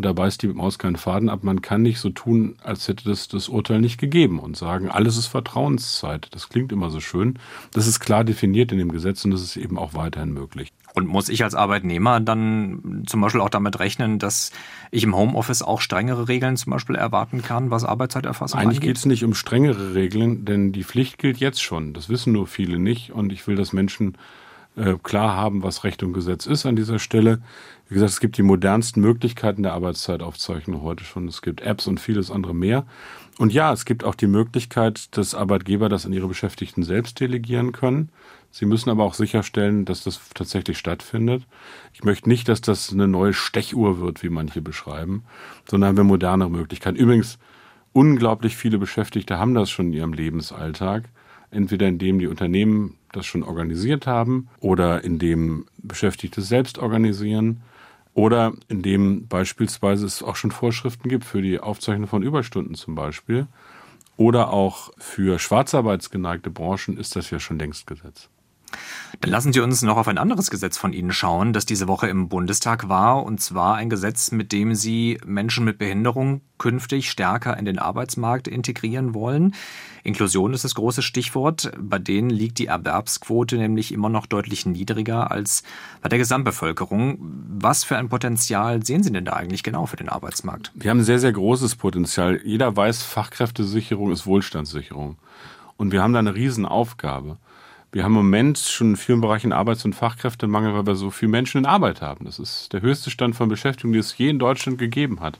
Und 0.02 0.06
da 0.06 0.14
beißt 0.14 0.42
die 0.42 0.48
Maus 0.48 0.80
keinen 0.80 0.96
Faden 0.96 1.28
ab. 1.28 1.44
Man 1.44 1.62
kann 1.62 1.82
nicht 1.82 2.00
so 2.00 2.10
tun, 2.10 2.56
als 2.60 2.88
hätte 2.88 3.04
das 3.04 3.28
das 3.28 3.48
Urteil 3.48 3.80
nicht 3.80 3.98
gegeben 3.98 4.40
und 4.40 4.56
sagen, 4.56 4.90
alles 4.90 5.16
ist 5.16 5.28
Vertrauenszeit. 5.28 6.26
Das 6.32 6.48
klingt 6.48 6.72
immer 6.72 6.90
so 6.90 6.98
schön. 6.98 7.38
Das 7.72 7.86
ist 7.86 8.00
klar 8.00 8.24
definiert 8.24 8.72
in 8.72 8.78
dem 8.78 8.90
Gesetz 8.90 9.24
und 9.24 9.30
das 9.30 9.42
ist 9.42 9.56
eben 9.56 9.78
auch 9.78 9.94
weiterhin 9.94 10.32
möglich. 10.32 10.72
Und 10.92 11.06
muss 11.06 11.28
ich 11.28 11.44
als 11.44 11.54
Arbeitnehmer 11.54 12.18
dann 12.18 13.04
zum 13.06 13.20
Beispiel 13.20 13.40
auch 13.40 13.48
damit 13.48 13.78
rechnen, 13.78 14.18
dass 14.18 14.50
ich 14.90 15.04
im 15.04 15.14
Homeoffice 15.14 15.62
auch 15.62 15.80
strengere 15.80 16.26
Regeln 16.26 16.56
zum 16.56 16.72
Beispiel 16.72 16.96
erwarten 16.96 17.40
kann, 17.40 17.70
was 17.70 17.84
Arbeitszeiterfassung 17.84 18.58
Eigentlich 18.58 18.78
angeht? 18.78 18.82
Eigentlich 18.82 18.88
geht 18.88 18.96
es 18.96 19.06
nicht 19.06 19.24
um 19.24 19.34
strengere 19.34 19.94
Regeln, 19.94 20.44
denn 20.44 20.72
die 20.72 20.82
Pflicht 20.82 21.18
gilt 21.18 21.36
jetzt 21.36 21.62
schon. 21.62 21.92
Das 21.92 22.08
wissen 22.08 22.32
nur 22.32 22.48
viele 22.48 22.80
nicht 22.80 23.12
und 23.12 23.32
ich 23.32 23.46
will, 23.46 23.54
dass 23.54 23.72
Menschen 23.72 24.18
äh, 24.74 24.94
klar 25.02 25.36
haben, 25.36 25.62
was 25.62 25.84
Recht 25.84 26.02
und 26.02 26.12
Gesetz 26.12 26.46
ist 26.46 26.66
an 26.66 26.74
dieser 26.74 26.98
Stelle. 26.98 27.40
Wie 27.92 27.96
gesagt, 27.96 28.12
es 28.12 28.20
gibt 28.20 28.38
die 28.38 28.42
modernsten 28.42 29.02
Möglichkeiten 29.02 29.64
der 29.64 29.74
Arbeitszeitaufzeichnung 29.74 30.80
heute 30.80 31.04
schon. 31.04 31.28
Es 31.28 31.42
gibt 31.42 31.60
Apps 31.60 31.86
und 31.86 32.00
vieles 32.00 32.30
andere 32.30 32.54
mehr. 32.54 32.86
Und 33.36 33.52
ja, 33.52 33.70
es 33.70 33.84
gibt 33.84 34.02
auch 34.02 34.14
die 34.14 34.28
Möglichkeit, 34.28 35.14
dass 35.14 35.34
Arbeitgeber 35.34 35.90
das 35.90 36.06
an 36.06 36.14
ihre 36.14 36.26
Beschäftigten 36.26 36.84
selbst 36.84 37.20
delegieren 37.20 37.72
können. 37.72 38.08
Sie 38.50 38.64
müssen 38.64 38.88
aber 38.88 39.04
auch 39.04 39.12
sicherstellen, 39.12 39.84
dass 39.84 40.04
das 40.04 40.22
tatsächlich 40.32 40.78
stattfindet. 40.78 41.46
Ich 41.92 42.02
möchte 42.02 42.30
nicht, 42.30 42.48
dass 42.48 42.62
das 42.62 42.90
eine 42.94 43.08
neue 43.08 43.34
Stechuhr 43.34 44.00
wird, 44.00 44.22
wie 44.22 44.30
manche 44.30 44.62
beschreiben, 44.62 45.24
sondern 45.68 45.88
haben 45.88 45.96
wir 45.98 46.04
moderne 46.04 46.48
Möglichkeiten. 46.48 46.96
Übrigens, 46.96 47.38
unglaublich 47.92 48.56
viele 48.56 48.78
Beschäftigte 48.78 49.38
haben 49.38 49.52
das 49.52 49.68
schon 49.68 49.88
in 49.88 49.92
ihrem 49.92 50.12
Lebensalltag 50.14 51.10
entweder 51.50 51.86
indem 51.86 52.18
die 52.18 52.26
Unternehmen 52.26 52.96
das 53.12 53.26
schon 53.26 53.42
organisiert 53.42 54.06
haben 54.06 54.48
oder 54.60 55.04
indem 55.04 55.66
Beschäftigte 55.82 56.40
selbst 56.40 56.78
organisieren 56.78 57.60
oder 58.14 58.52
indem 58.68 59.26
beispielsweise 59.28 60.06
es 60.06 60.22
auch 60.22 60.36
schon 60.36 60.50
Vorschriften 60.50 61.08
gibt 61.08 61.24
für 61.24 61.42
die 61.42 61.60
Aufzeichnung 61.60 62.08
von 62.08 62.22
Überstunden 62.22 62.74
zum 62.74 62.94
Beispiel. 62.94 63.46
oder 64.16 64.50
auch 64.50 64.90
für 64.98 65.38
schwarzarbeitsgeneigte 65.38 66.50
Branchen 66.50 66.98
ist 66.98 67.16
das 67.16 67.30
ja 67.30 67.40
schon 67.40 67.58
längst 67.58 67.86
Gesetz. 67.86 68.28
Dann 69.20 69.30
lassen 69.30 69.52
Sie 69.52 69.60
uns 69.60 69.82
noch 69.82 69.96
auf 69.96 70.08
ein 70.08 70.18
anderes 70.18 70.50
Gesetz 70.50 70.76
von 70.76 70.92
Ihnen 70.92 71.12
schauen, 71.12 71.52
das 71.52 71.66
diese 71.66 71.88
Woche 71.88 72.08
im 72.08 72.28
Bundestag 72.28 72.88
war, 72.88 73.24
und 73.24 73.40
zwar 73.40 73.76
ein 73.76 73.90
Gesetz, 73.90 74.32
mit 74.32 74.52
dem 74.52 74.74
Sie 74.74 75.18
Menschen 75.24 75.64
mit 75.64 75.78
Behinderung 75.78 76.40
künftig 76.58 77.10
stärker 77.10 77.56
in 77.56 77.64
den 77.64 77.78
Arbeitsmarkt 77.78 78.46
integrieren 78.46 79.14
wollen. 79.14 79.54
Inklusion 80.04 80.54
ist 80.54 80.64
das 80.64 80.74
große 80.74 81.02
Stichwort. 81.02 81.72
Bei 81.78 81.98
denen 81.98 82.30
liegt 82.30 82.58
die 82.58 82.66
Erwerbsquote 82.66 83.56
nämlich 83.56 83.92
immer 83.92 84.08
noch 84.08 84.26
deutlich 84.26 84.66
niedriger 84.66 85.30
als 85.30 85.62
bei 86.02 86.08
der 86.08 86.18
Gesamtbevölkerung. 86.18 87.18
Was 87.58 87.84
für 87.84 87.96
ein 87.96 88.08
Potenzial 88.08 88.84
sehen 88.84 89.02
Sie 89.02 89.12
denn 89.12 89.24
da 89.24 89.32
eigentlich 89.32 89.62
genau 89.62 89.86
für 89.86 89.96
den 89.96 90.08
Arbeitsmarkt? 90.08 90.72
Wir 90.74 90.90
haben 90.90 90.98
ein 90.98 91.04
sehr, 91.04 91.18
sehr 91.18 91.32
großes 91.32 91.76
Potenzial. 91.76 92.40
Jeder 92.44 92.76
weiß, 92.76 93.02
Fachkräftesicherung 93.02 94.12
ist 94.12 94.26
Wohlstandssicherung. 94.26 95.18
Und 95.76 95.92
wir 95.92 96.02
haben 96.02 96.12
da 96.12 96.20
eine 96.20 96.34
Riesenaufgabe. 96.34 97.38
Wir 97.92 98.04
haben 98.04 98.12
im 98.12 98.24
Moment 98.24 98.58
schon 98.58 98.90
in 98.90 98.96
vielen 98.96 99.20
Bereichen 99.20 99.52
Arbeits- 99.52 99.84
und 99.84 99.94
Fachkräftemangel, 99.94 100.72
weil 100.72 100.86
wir 100.86 100.94
so 100.94 101.10
viele 101.10 101.30
Menschen 101.30 101.58
in 101.58 101.66
Arbeit 101.66 102.00
haben. 102.00 102.24
Das 102.24 102.38
ist 102.38 102.72
der 102.72 102.80
höchste 102.80 103.10
Stand 103.10 103.36
von 103.36 103.50
Beschäftigung, 103.50 103.92
die 103.92 103.98
es 103.98 104.16
je 104.16 104.30
in 104.30 104.38
Deutschland 104.38 104.78
gegeben 104.78 105.20
hat. 105.20 105.38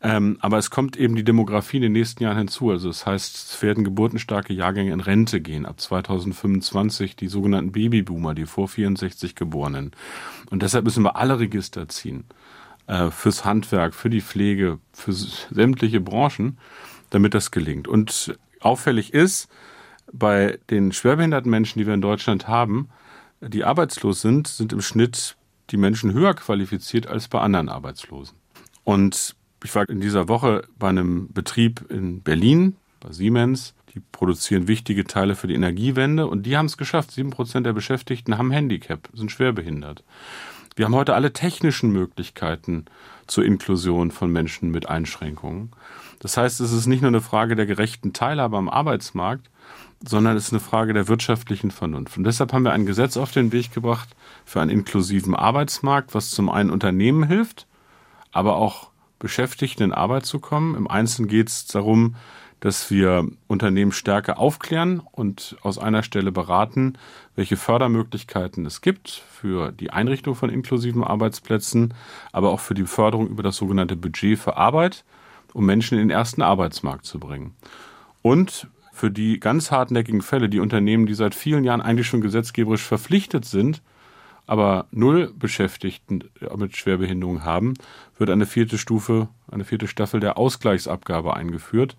Ähm, 0.00 0.38
aber 0.40 0.58
es 0.58 0.70
kommt 0.70 0.96
eben 0.96 1.16
die 1.16 1.24
Demografie 1.24 1.78
in 1.78 1.82
den 1.82 1.92
nächsten 1.92 2.22
Jahren 2.22 2.38
hinzu. 2.38 2.70
Also 2.70 2.86
das 2.86 3.04
heißt, 3.04 3.34
es 3.34 3.62
werden 3.62 3.82
geburtenstarke 3.82 4.52
Jahrgänge 4.52 4.92
in 4.92 5.00
Rente 5.00 5.40
gehen. 5.40 5.66
Ab 5.66 5.80
2025 5.80 7.16
die 7.16 7.26
sogenannten 7.26 7.72
Babyboomer, 7.72 8.34
die 8.34 8.46
vor 8.46 8.68
64 8.68 9.34
Geborenen. 9.34 9.90
Und 10.50 10.62
deshalb 10.62 10.84
müssen 10.84 11.02
wir 11.02 11.16
alle 11.16 11.40
Register 11.40 11.88
ziehen. 11.88 12.22
Äh, 12.86 13.10
fürs 13.10 13.44
Handwerk, 13.44 13.94
für 13.94 14.10
die 14.10 14.20
Pflege, 14.20 14.78
für 14.92 15.12
sämtliche 15.12 16.00
Branchen, 16.00 16.56
damit 17.10 17.34
das 17.34 17.50
gelingt. 17.50 17.88
Und 17.88 18.38
auffällig 18.60 19.12
ist, 19.12 19.48
bei 20.12 20.58
den 20.70 20.92
schwerbehinderten 20.92 21.50
Menschen, 21.50 21.78
die 21.78 21.86
wir 21.86 21.94
in 21.94 22.00
Deutschland 22.00 22.48
haben, 22.48 22.88
die 23.40 23.64
arbeitslos 23.64 24.20
sind, 24.20 24.48
sind 24.48 24.72
im 24.72 24.80
Schnitt 24.80 25.36
die 25.70 25.76
Menschen 25.76 26.12
höher 26.12 26.34
qualifiziert 26.34 27.06
als 27.06 27.28
bei 27.28 27.40
anderen 27.40 27.68
Arbeitslosen. 27.68 28.36
Und 28.84 29.36
ich 29.62 29.74
war 29.74 29.88
in 29.88 30.00
dieser 30.00 30.28
Woche 30.28 30.66
bei 30.78 30.88
einem 30.88 31.32
Betrieb 31.32 31.90
in 31.90 32.22
Berlin, 32.22 32.76
bei 33.00 33.12
Siemens. 33.12 33.74
Die 33.94 34.00
produzieren 34.12 34.68
wichtige 34.68 35.04
Teile 35.04 35.34
für 35.34 35.46
die 35.46 35.54
Energiewende 35.54 36.26
und 36.26 36.44
die 36.44 36.56
haben 36.56 36.66
es 36.66 36.76
geschafft. 36.76 37.10
Sieben 37.10 37.30
Prozent 37.30 37.66
der 37.66 37.72
Beschäftigten 37.72 38.38
haben 38.38 38.50
Handicap, 38.50 39.08
sind 39.14 39.32
schwerbehindert. 39.32 40.04
Wir 40.76 40.84
haben 40.84 40.94
heute 40.94 41.14
alle 41.14 41.32
technischen 41.32 41.90
Möglichkeiten 41.90 42.84
zur 43.26 43.44
Inklusion 43.44 44.10
von 44.10 44.30
Menschen 44.30 44.70
mit 44.70 44.88
Einschränkungen. 44.88 45.70
Das 46.20 46.36
heißt, 46.36 46.60
es 46.60 46.72
ist 46.72 46.86
nicht 46.86 47.00
nur 47.00 47.08
eine 47.08 47.20
Frage 47.20 47.56
der 47.56 47.66
gerechten 47.66 48.12
Teilhabe 48.12 48.56
am 48.56 48.68
Arbeitsmarkt, 48.68 49.50
sondern 50.06 50.36
es 50.36 50.46
ist 50.46 50.52
eine 50.52 50.60
Frage 50.60 50.92
der 50.92 51.08
wirtschaftlichen 51.08 51.70
Vernunft. 51.70 52.16
Und 52.16 52.24
deshalb 52.24 52.52
haben 52.52 52.64
wir 52.64 52.72
ein 52.72 52.86
Gesetz 52.86 53.16
auf 53.16 53.32
den 53.32 53.52
Weg 53.52 53.72
gebracht 53.72 54.08
für 54.44 54.60
einen 54.60 54.70
inklusiven 54.70 55.34
Arbeitsmarkt, 55.34 56.14
was 56.14 56.30
zum 56.30 56.48
einen 56.48 56.70
Unternehmen 56.70 57.24
hilft, 57.24 57.66
aber 58.32 58.56
auch 58.56 58.90
Beschäftigten 59.18 59.82
in 59.82 59.92
Arbeit 59.92 60.26
zu 60.26 60.38
kommen. 60.38 60.76
Im 60.76 60.88
Einzelnen 60.88 61.28
geht 61.28 61.48
es 61.48 61.66
darum, 61.66 62.14
dass 62.60 62.90
wir 62.90 63.28
Unternehmen 63.46 63.92
stärker 63.92 64.38
aufklären 64.38 65.00
und 65.12 65.56
aus 65.62 65.78
einer 65.78 66.02
Stelle 66.02 66.32
beraten, 66.32 66.94
welche 67.36 67.56
Fördermöglichkeiten 67.56 68.66
es 68.66 68.80
gibt 68.80 69.10
für 69.10 69.70
die 69.70 69.90
Einrichtung 69.90 70.34
von 70.34 70.50
inklusiven 70.50 71.04
Arbeitsplätzen, 71.04 71.94
aber 72.32 72.50
auch 72.50 72.60
für 72.60 72.74
die 72.74 72.84
Förderung 72.84 73.28
über 73.28 73.42
das 73.42 73.56
sogenannte 73.56 73.96
Budget 73.96 74.38
für 74.38 74.56
Arbeit, 74.56 75.04
um 75.52 75.66
Menschen 75.66 75.98
in 75.98 76.08
den 76.08 76.16
ersten 76.16 76.42
Arbeitsmarkt 76.42 77.06
zu 77.06 77.20
bringen. 77.20 77.54
Und 78.22 78.66
für 78.98 79.10
die 79.12 79.38
ganz 79.38 79.70
hartnäckigen 79.70 80.22
Fälle, 80.22 80.48
die 80.48 80.58
Unternehmen, 80.58 81.06
die 81.06 81.14
seit 81.14 81.34
vielen 81.34 81.62
Jahren 81.62 81.80
eigentlich 81.80 82.08
schon 82.08 82.20
gesetzgeberisch 82.20 82.82
verpflichtet 82.82 83.44
sind, 83.44 83.80
aber 84.46 84.86
null 84.90 85.32
Beschäftigten 85.38 86.24
mit 86.56 86.76
Schwerbehinderung 86.76 87.44
haben, 87.44 87.74
wird 88.16 88.30
eine 88.30 88.46
vierte 88.46 88.76
Stufe, 88.76 89.28
eine 89.50 89.64
vierte 89.64 89.86
Staffel 89.86 90.18
der 90.18 90.36
Ausgleichsabgabe 90.36 91.36
eingeführt, 91.36 91.96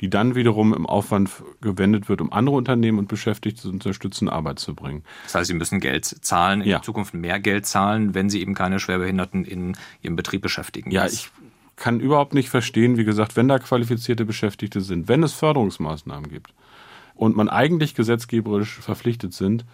die 0.00 0.10
dann 0.10 0.34
wiederum 0.34 0.74
im 0.74 0.84
Aufwand 0.84 1.30
gewendet 1.62 2.08
wird, 2.08 2.20
um 2.20 2.32
andere 2.32 2.56
Unternehmen 2.56 2.98
und 2.98 3.08
Beschäftigte 3.08 3.62
zu 3.62 3.70
unterstützen, 3.70 4.28
Arbeit 4.28 4.58
zu 4.58 4.74
bringen. 4.74 5.04
Das 5.24 5.36
heißt, 5.36 5.46
sie 5.46 5.54
müssen 5.54 5.80
Geld 5.80 6.04
zahlen, 6.04 6.60
in 6.60 6.68
ja. 6.68 6.82
Zukunft 6.82 7.14
mehr 7.14 7.40
Geld 7.40 7.64
zahlen, 7.64 8.12
wenn 8.14 8.28
sie 8.28 8.42
eben 8.42 8.54
keine 8.54 8.78
Schwerbehinderten 8.78 9.44
in 9.44 9.76
ihrem 10.02 10.16
Betrieb 10.16 10.42
beschäftigen. 10.42 10.90
Ja, 10.90 11.06
ich 11.06 11.30
kann 11.82 11.98
überhaupt 11.98 12.32
nicht 12.32 12.48
verstehen, 12.48 12.96
wie 12.96 13.02
gesagt, 13.02 13.34
wenn 13.34 13.48
da 13.48 13.58
qualifizierte 13.58 14.24
Beschäftigte 14.24 14.80
sind, 14.80 15.08
wenn 15.08 15.24
es 15.24 15.32
Förderungsmaßnahmen 15.32 16.30
gibt 16.30 16.54
und 17.16 17.34
man 17.34 17.48
eigentlich 17.48 17.96
gesetzgeberisch 17.96 18.78
verpflichtet 18.78 19.34
sind, 19.34 19.64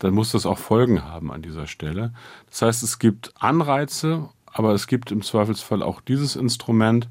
dann 0.00 0.12
muss 0.12 0.32
das 0.32 0.44
auch 0.44 0.58
Folgen 0.58 1.04
haben 1.04 1.30
an 1.30 1.40
dieser 1.40 1.68
Stelle. 1.68 2.14
Das 2.50 2.62
heißt, 2.62 2.82
es 2.82 2.98
gibt 2.98 3.32
Anreize, 3.38 4.28
aber 4.46 4.74
es 4.74 4.88
gibt 4.88 5.12
im 5.12 5.22
Zweifelsfall 5.22 5.84
auch 5.84 6.00
dieses 6.00 6.34
Instrument, 6.34 7.08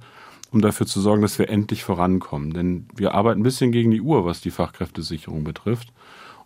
um 0.52 0.60
dafür 0.60 0.86
zu 0.86 1.00
sorgen, 1.00 1.22
dass 1.22 1.40
wir 1.40 1.48
endlich 1.48 1.86
vorankommen. 1.86 2.52
Denn 2.52 2.90
wir 2.94 3.14
arbeiten 3.14 3.40
ein 3.40 3.44
bisschen 3.44 3.72
gegen 3.72 3.92
die 3.92 4.02
Uhr, 4.02 4.26
was 4.26 4.42
die 4.42 4.52
Fachkräftesicherung 4.52 5.46
betrifft. 5.46 5.94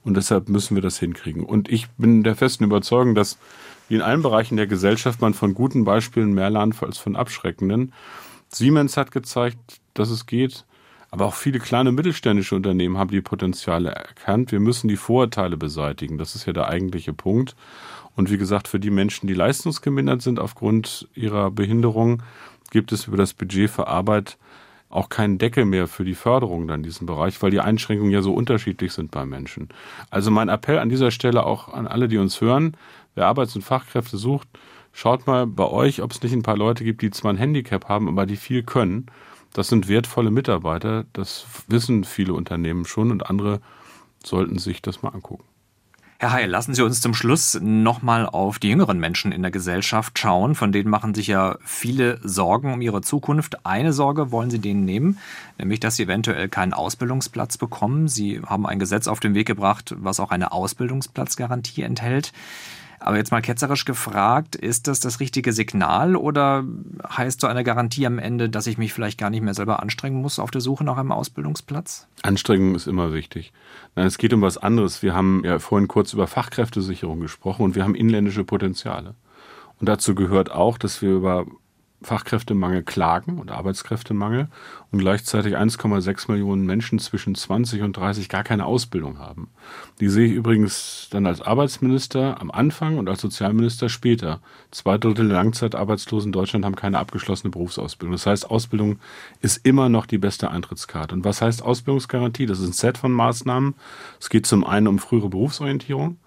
Und 0.04 0.16
deshalb 0.16 0.48
müssen 0.48 0.76
wir 0.76 0.84
das 0.84 1.00
hinkriegen. 1.00 1.44
Und 1.44 1.70
ich 1.70 1.90
bin 1.98 2.22
der 2.22 2.36
festen 2.36 2.66
Überzeugung, 2.66 3.16
dass 3.16 3.40
wie 3.88 3.96
in 3.96 4.02
allen 4.02 4.22
Bereichen 4.22 4.58
der 4.58 4.68
Gesellschaft 4.68 5.22
man 5.22 5.34
von 5.34 5.54
guten 5.54 5.86
Beispielen 5.86 6.34
mehr 6.34 6.50
lernt 6.50 6.82
als 6.82 6.98
von 6.98 7.16
abschreckenden. 7.16 7.94
Siemens 8.50 8.98
hat 8.98 9.12
gezeigt, 9.12 9.58
dass 9.94 10.10
es 10.10 10.26
geht, 10.26 10.66
aber 11.12 11.26
auch 11.26 11.34
viele 11.34 11.60
kleine 11.60 11.92
mittelständische 11.92 12.56
Unternehmen 12.56 12.98
haben 12.98 13.12
die 13.12 13.22
Potenziale 13.22 13.90
erkannt. 13.92 14.52
Wir 14.52 14.60
müssen 14.60 14.88
die 14.88 14.98
Vorurteile 14.98 15.58
beseitigen. 15.58 16.18
Das 16.18 16.36
ist 16.36 16.46
ja 16.46 16.54
der 16.54 16.68
eigentliche 16.68 17.14
Punkt. 17.14 17.56
Und 18.16 18.32
wie 18.32 18.38
gesagt, 18.38 18.68
für 18.68 18.80
die 18.80 18.90
Menschen, 18.90 19.28
die 19.28 19.34
leistungsgemindert 19.34 20.22
sind 20.22 20.40
aufgrund 20.40 21.08
ihrer 21.16 21.52
Behinderung, 21.52 22.24
gibt 22.72 22.92
es 22.92 23.08
über 23.08 23.18
das 23.18 23.34
Budget 23.34 23.70
für 23.70 23.88
Arbeit 23.88 24.38
auch 24.90 25.10
keinen 25.10 25.38
Deckel 25.38 25.66
mehr 25.66 25.88
für 25.88 26.06
die 26.06 26.16
Förderung 26.16 26.68
dann 26.68 26.80
in 26.80 26.84
diesem 26.84 27.06
Bereich, 27.08 27.42
weil 27.42 27.52
die 27.52 27.60
Einschränkungen 27.60 28.12
ja 28.12 28.22
so 28.22 28.34
unterschiedlich 28.34 28.94
sind 28.94 29.12
bei 29.12 29.26
Menschen. 29.26 29.70
Also 30.10 30.32
mein 30.32 30.48
Appell 30.48 30.80
an 30.80 30.90
dieser 30.90 31.12
Stelle 31.12 31.46
auch 31.46 31.74
an 31.74 31.88
alle, 31.88 32.08
die 32.08 32.18
uns 32.18 32.40
hören, 32.40 32.78
wer 33.16 33.28
Arbeits- 33.28 33.56
und 33.56 33.64
Fachkräfte 33.64 34.18
sucht, 34.18 34.48
schaut 34.94 35.26
mal 35.28 35.48
bei 35.48 35.66
euch, 35.66 36.02
ob 36.02 36.12
es 36.12 36.22
nicht 36.22 36.34
ein 36.34 36.44
paar 36.44 36.58
Leute 36.58 36.84
gibt, 36.84 37.02
die 37.02 37.12
zwar 37.12 37.34
ein 37.34 37.38
Handicap 37.38 37.90
haben, 37.90 38.08
aber 38.08 38.26
die 38.26 38.38
viel 38.38 38.64
können. 38.64 39.08
Das 39.54 39.70
sind 39.70 39.88
wertvolle 39.88 40.32
Mitarbeiter, 40.32 41.06
das 41.14 41.46
wissen 41.68 42.04
viele 42.04 42.34
Unternehmen 42.34 42.86
schon 42.86 43.12
und 43.12 43.30
andere 43.30 43.62
sollten 44.24 44.60
sich 44.60 44.82
das 44.82 45.02
mal 45.02 45.10
angucken. 45.10 45.46
Herr 46.18 46.32
Heil, 46.32 46.50
lassen 46.50 46.74
Sie 46.74 46.82
uns 46.82 47.02
zum 47.02 47.14
Schluss 47.14 47.60
nochmal 47.62 48.26
auf 48.26 48.58
die 48.58 48.70
jüngeren 48.70 49.00
Menschen 49.00 49.34
in 49.34 49.42
der 49.42 49.52
Gesellschaft 49.52 50.18
schauen. 50.18 50.56
Von 50.56 50.72
denen 50.72 50.90
machen 50.90 51.14
sich 51.14 51.28
ja 51.28 51.58
viele 51.62 52.22
Sorgen 52.24 52.72
um 52.72 52.80
ihre 52.80 53.02
Zukunft. 53.02 53.66
Eine 53.66 53.92
Sorge 53.92 54.32
wollen 54.32 54.50
Sie 54.50 54.60
denen 54.60 54.86
nehmen, 54.86 55.20
nämlich 55.58 55.82
dass 55.82 55.98
sie 55.98 56.04
eventuell 56.04 56.48
keinen 56.48 56.74
Ausbildungsplatz 56.74 57.58
bekommen. 57.58 58.08
Sie 58.08 58.42
haben 58.46 58.66
ein 58.66 58.80
Gesetz 58.80 59.10
auf 59.10 59.20
den 59.20 59.34
Weg 59.34 59.46
gebracht, 59.46 59.94
was 59.98 60.22
auch 60.22 60.32
eine 60.32 60.54
Ausbildungsplatzgarantie 60.54 61.82
enthält. 61.82 62.32
Aber 63.00 63.18
jetzt 63.18 63.32
mal 63.32 63.42
ketzerisch 63.42 63.86
gefragt, 63.86 64.56
ist 64.56 64.88
das 64.88 65.00
das 65.00 65.20
richtige 65.20 65.54
Signal 65.54 66.16
oder 66.16 66.64
heißt 67.08 67.42
so 67.42 67.48
eine 67.48 67.64
Garantie 67.64 68.06
am 68.06 68.20
Ende, 68.20 68.50
dass 68.50 68.68
ich 68.68 68.78
mich 68.78 68.94
vielleicht 68.94 69.20
gar 69.20 69.30
nicht 69.30 69.42
mehr 69.42 69.54
selber 69.54 69.82
anstrengen 69.82 70.22
muss 70.22 70.40
auf 70.40 70.52
der 70.52 70.62
Suche 70.62 70.84
nach 70.84 70.98
einem 70.98 71.12
Ausbildungsplatz? 71.12 72.08
Anstrengung 72.22 72.76
ist 72.76 72.88
immer 72.88 73.14
wichtig. 73.14 73.54
Nein, 73.96 74.08
es 74.08 74.18
geht 74.18 74.34
um 74.34 74.42
was 74.42 74.58
anderes. 74.58 75.04
Wir 75.04 75.14
haben 75.14 75.44
ja 75.44 75.60
vorhin 75.60 75.88
kurz 75.88 76.14
über 76.14 76.28
Fachkräftesicherung 76.28 77.20
gesprochen 77.20 77.64
und 77.64 77.76
wir 77.76 77.84
haben 77.84 77.96
inländische 77.96 78.44
Potenziale. 78.44 79.16
Und 79.80 79.90
dazu 79.90 80.16
gehört 80.16 80.52
auch, 80.52 80.78
dass 80.78 81.02
wir 81.02 81.12
über 81.12 81.46
Fachkräftemangel 82.06 82.84
klagen 82.84 83.40
und 83.40 83.52
Arbeitskräftemangel 83.52 84.48
und 84.92 85.00
gleichzeitig 85.00 85.58
1,6 85.58 86.32
Millionen 86.32 86.66
Menschen 86.66 87.00
zwischen 87.00 87.36
20 87.36 87.82
und 87.82 87.98
30 87.98 88.30
gar 88.30 88.44
keine 88.44 88.66
Ausbildung 88.66 89.18
haben. 89.20 89.50
Die 90.00 90.10
sehe 90.10 90.28
ich 90.28 90.34
übrigens 90.34 91.08
dann 91.12 91.26
als 91.26 91.42
Arbeitsminister 91.42 92.40
am 92.40 92.52
Anfang 92.52 92.98
und 92.98 93.10
als 93.10 93.22
Sozialminister 93.22 93.90
später. 93.90 94.40
Zwei 94.72 94.98
Drittel 94.98 95.28
der 95.28 95.38
Langzeitarbeitslosen 95.38 96.30
in 96.30 96.34
Deutschland 96.34 96.64
haben 96.64 96.76
keine 96.76 97.00
abgeschlossene 97.00 97.52
Berufsausbildung. 97.52 98.14
Das 98.14 98.26
heißt, 98.26 98.50
Ausbildung 98.50 99.00
ist 99.42 99.66
immer 99.66 99.90
noch 99.90 100.06
die 100.06 100.20
beste 100.20 100.52
Eintrittskarte. 100.52 101.16
Und 101.16 101.26
was 101.26 101.42
heißt 101.42 101.64
Ausbildungsgarantie? 101.64 102.46
Das 102.46 102.60
ist 102.60 102.68
ein 102.68 102.74
Set 102.74 102.98
von 102.98 103.12
Maßnahmen. 103.12 103.74
Es 104.20 104.30
geht 104.30 104.46
zum 104.46 104.64
einen 104.64 104.88
um 104.88 105.00
frühere 105.00 105.30
Berufsorientierung 105.30 106.18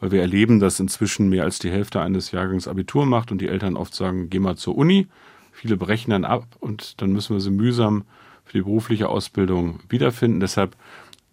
weil 0.00 0.10
wir 0.12 0.20
erleben, 0.20 0.60
dass 0.60 0.80
inzwischen 0.80 1.28
mehr 1.28 1.44
als 1.44 1.58
die 1.58 1.70
Hälfte 1.70 2.00
eines 2.00 2.30
Jahrgangs 2.30 2.68
Abitur 2.68 3.06
macht 3.06 3.32
und 3.32 3.40
die 3.40 3.48
Eltern 3.48 3.76
oft 3.76 3.94
sagen, 3.94 4.30
geh 4.30 4.38
mal 4.38 4.56
zur 4.56 4.76
Uni. 4.76 5.08
Viele 5.52 5.76
brechen 5.76 6.10
dann 6.10 6.24
ab 6.24 6.44
und 6.60 7.00
dann 7.02 7.12
müssen 7.12 7.34
wir 7.34 7.40
sie 7.40 7.50
mühsam 7.50 8.04
für 8.44 8.58
die 8.58 8.62
berufliche 8.62 9.08
Ausbildung 9.08 9.80
wiederfinden. 9.88 10.40
Deshalb 10.40 10.76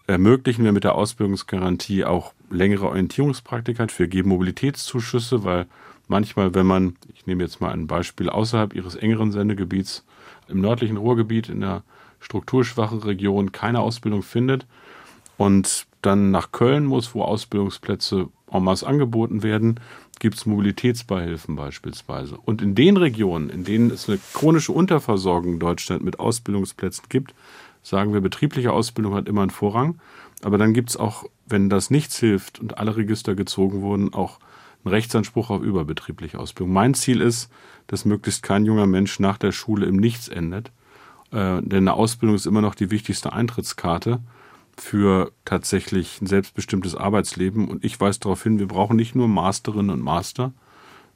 ermöglichen 0.08 0.63
wir 0.65 0.71
mit 0.71 0.84
der 0.84 0.95
Ausbildungsgarantie 0.95 2.06
auch 2.06 2.34
längere 2.49 2.88
Orientierungspraktika. 2.88 3.88
Wir 3.97 4.08
geben 4.08 4.30
Mobilitätszuschüsse, 4.30 5.43
weil 5.43 5.67
manchmal, 6.08 6.54
wenn 6.56 6.65
man, 6.65 6.95
ich 7.13 7.25
nehme 7.25 7.43
jetzt 7.43 7.62
mal 7.62 7.71
ein 7.71 7.88
Beispiel 7.88 8.30
außerhalb 8.30 8.73
Ihres 8.73 8.95
engeren 8.95 9.32
Sendegebiets, 9.32 10.04
im 10.47 10.62
nördlichen 10.62 10.97
Ruhrgebiet 10.97 11.49
in 11.49 11.62
der 11.62 11.84
strukturschwache 12.19 13.06
Region 13.06 13.51
keine 13.51 13.80
Ausbildung 13.80 14.23
findet 14.23 14.65
und 15.38 15.88
dann 16.01 16.32
nach 16.32 16.51
Köln 16.51 16.86
muss, 16.86 17.15
wo 17.15 17.23
Ausbildungsplätze 17.23 18.30
en 18.51 18.63
masse 18.63 18.86
angeboten 18.86 19.43
werden, 19.43 19.79
gibt 20.19 20.36
es 20.36 20.45
Mobilitätsbeihilfen 20.45 21.55
beispielsweise. 21.55 22.38
Und 22.38 22.62
in 22.62 22.75
den 22.75 22.97
Regionen, 22.97 23.49
in 23.49 23.63
denen 23.63 23.91
es 23.91 24.08
eine 24.08 24.19
chronische 24.34 24.71
Unterversorgung 24.71 25.53
in 25.53 25.60
Deutschland 25.60 26.03
mit 26.03 26.19
Ausbildungsplätzen 26.19 27.05
gibt, 27.10 27.34
sagen 27.84 28.13
wir, 28.13 28.21
betriebliche 28.21 28.71
Ausbildung 28.71 29.13
hat 29.13 29.27
immer 29.27 29.41
einen 29.41 29.51
Vorrang. 29.51 29.99
Aber 30.41 30.58
dann 30.58 30.73
gibt 30.73 30.89
es 30.89 30.97
auch, 30.97 31.25
wenn 31.45 31.69
das 31.69 31.89
nichts 31.89 32.19
hilft 32.19 32.60
und 32.60 32.77
alle 32.77 32.95
Register 32.97 33.36
gezogen 33.36 33.81
wurden, 33.81 34.13
auch 34.13 34.39
einen 34.84 34.93
Rechtsanspruch 34.93 35.49
auf 35.49 35.62
überbetriebliche 35.62 36.39
Ausbildung. 36.39 36.73
Mein 36.73 36.93
Ziel 36.93 37.21
ist, 37.21 37.49
dass 37.88 38.05
möglichst 38.05 38.43
kein 38.43 38.65
junger 38.65 38.88
Mensch 38.88 39.19
nach 39.19 39.38
der 39.38 39.51
Schule 39.51 39.86
im 39.86 39.97
Nichts 39.97 40.27
endet. 40.27 40.71
Äh, 41.31 41.62
denn 41.62 41.88
eine 41.88 41.93
Ausbildung 41.93 42.36
ist 42.36 42.45
immer 42.45 42.62
noch 42.62 42.75
die 42.75 42.91
wichtigste 42.91 43.34
Eintrittskarte 43.34 44.19
für 44.77 45.31
tatsächlich 45.45 46.21
ein 46.21 46.27
selbstbestimmtes 46.27 46.95
Arbeitsleben. 46.95 47.67
Und 47.67 47.83
ich 47.83 47.99
weise 47.99 48.19
darauf 48.19 48.43
hin, 48.43 48.59
wir 48.59 48.67
brauchen 48.67 48.95
nicht 48.95 49.15
nur 49.15 49.27
Masterinnen 49.27 49.91
und 49.91 50.01
Master, 50.01 50.53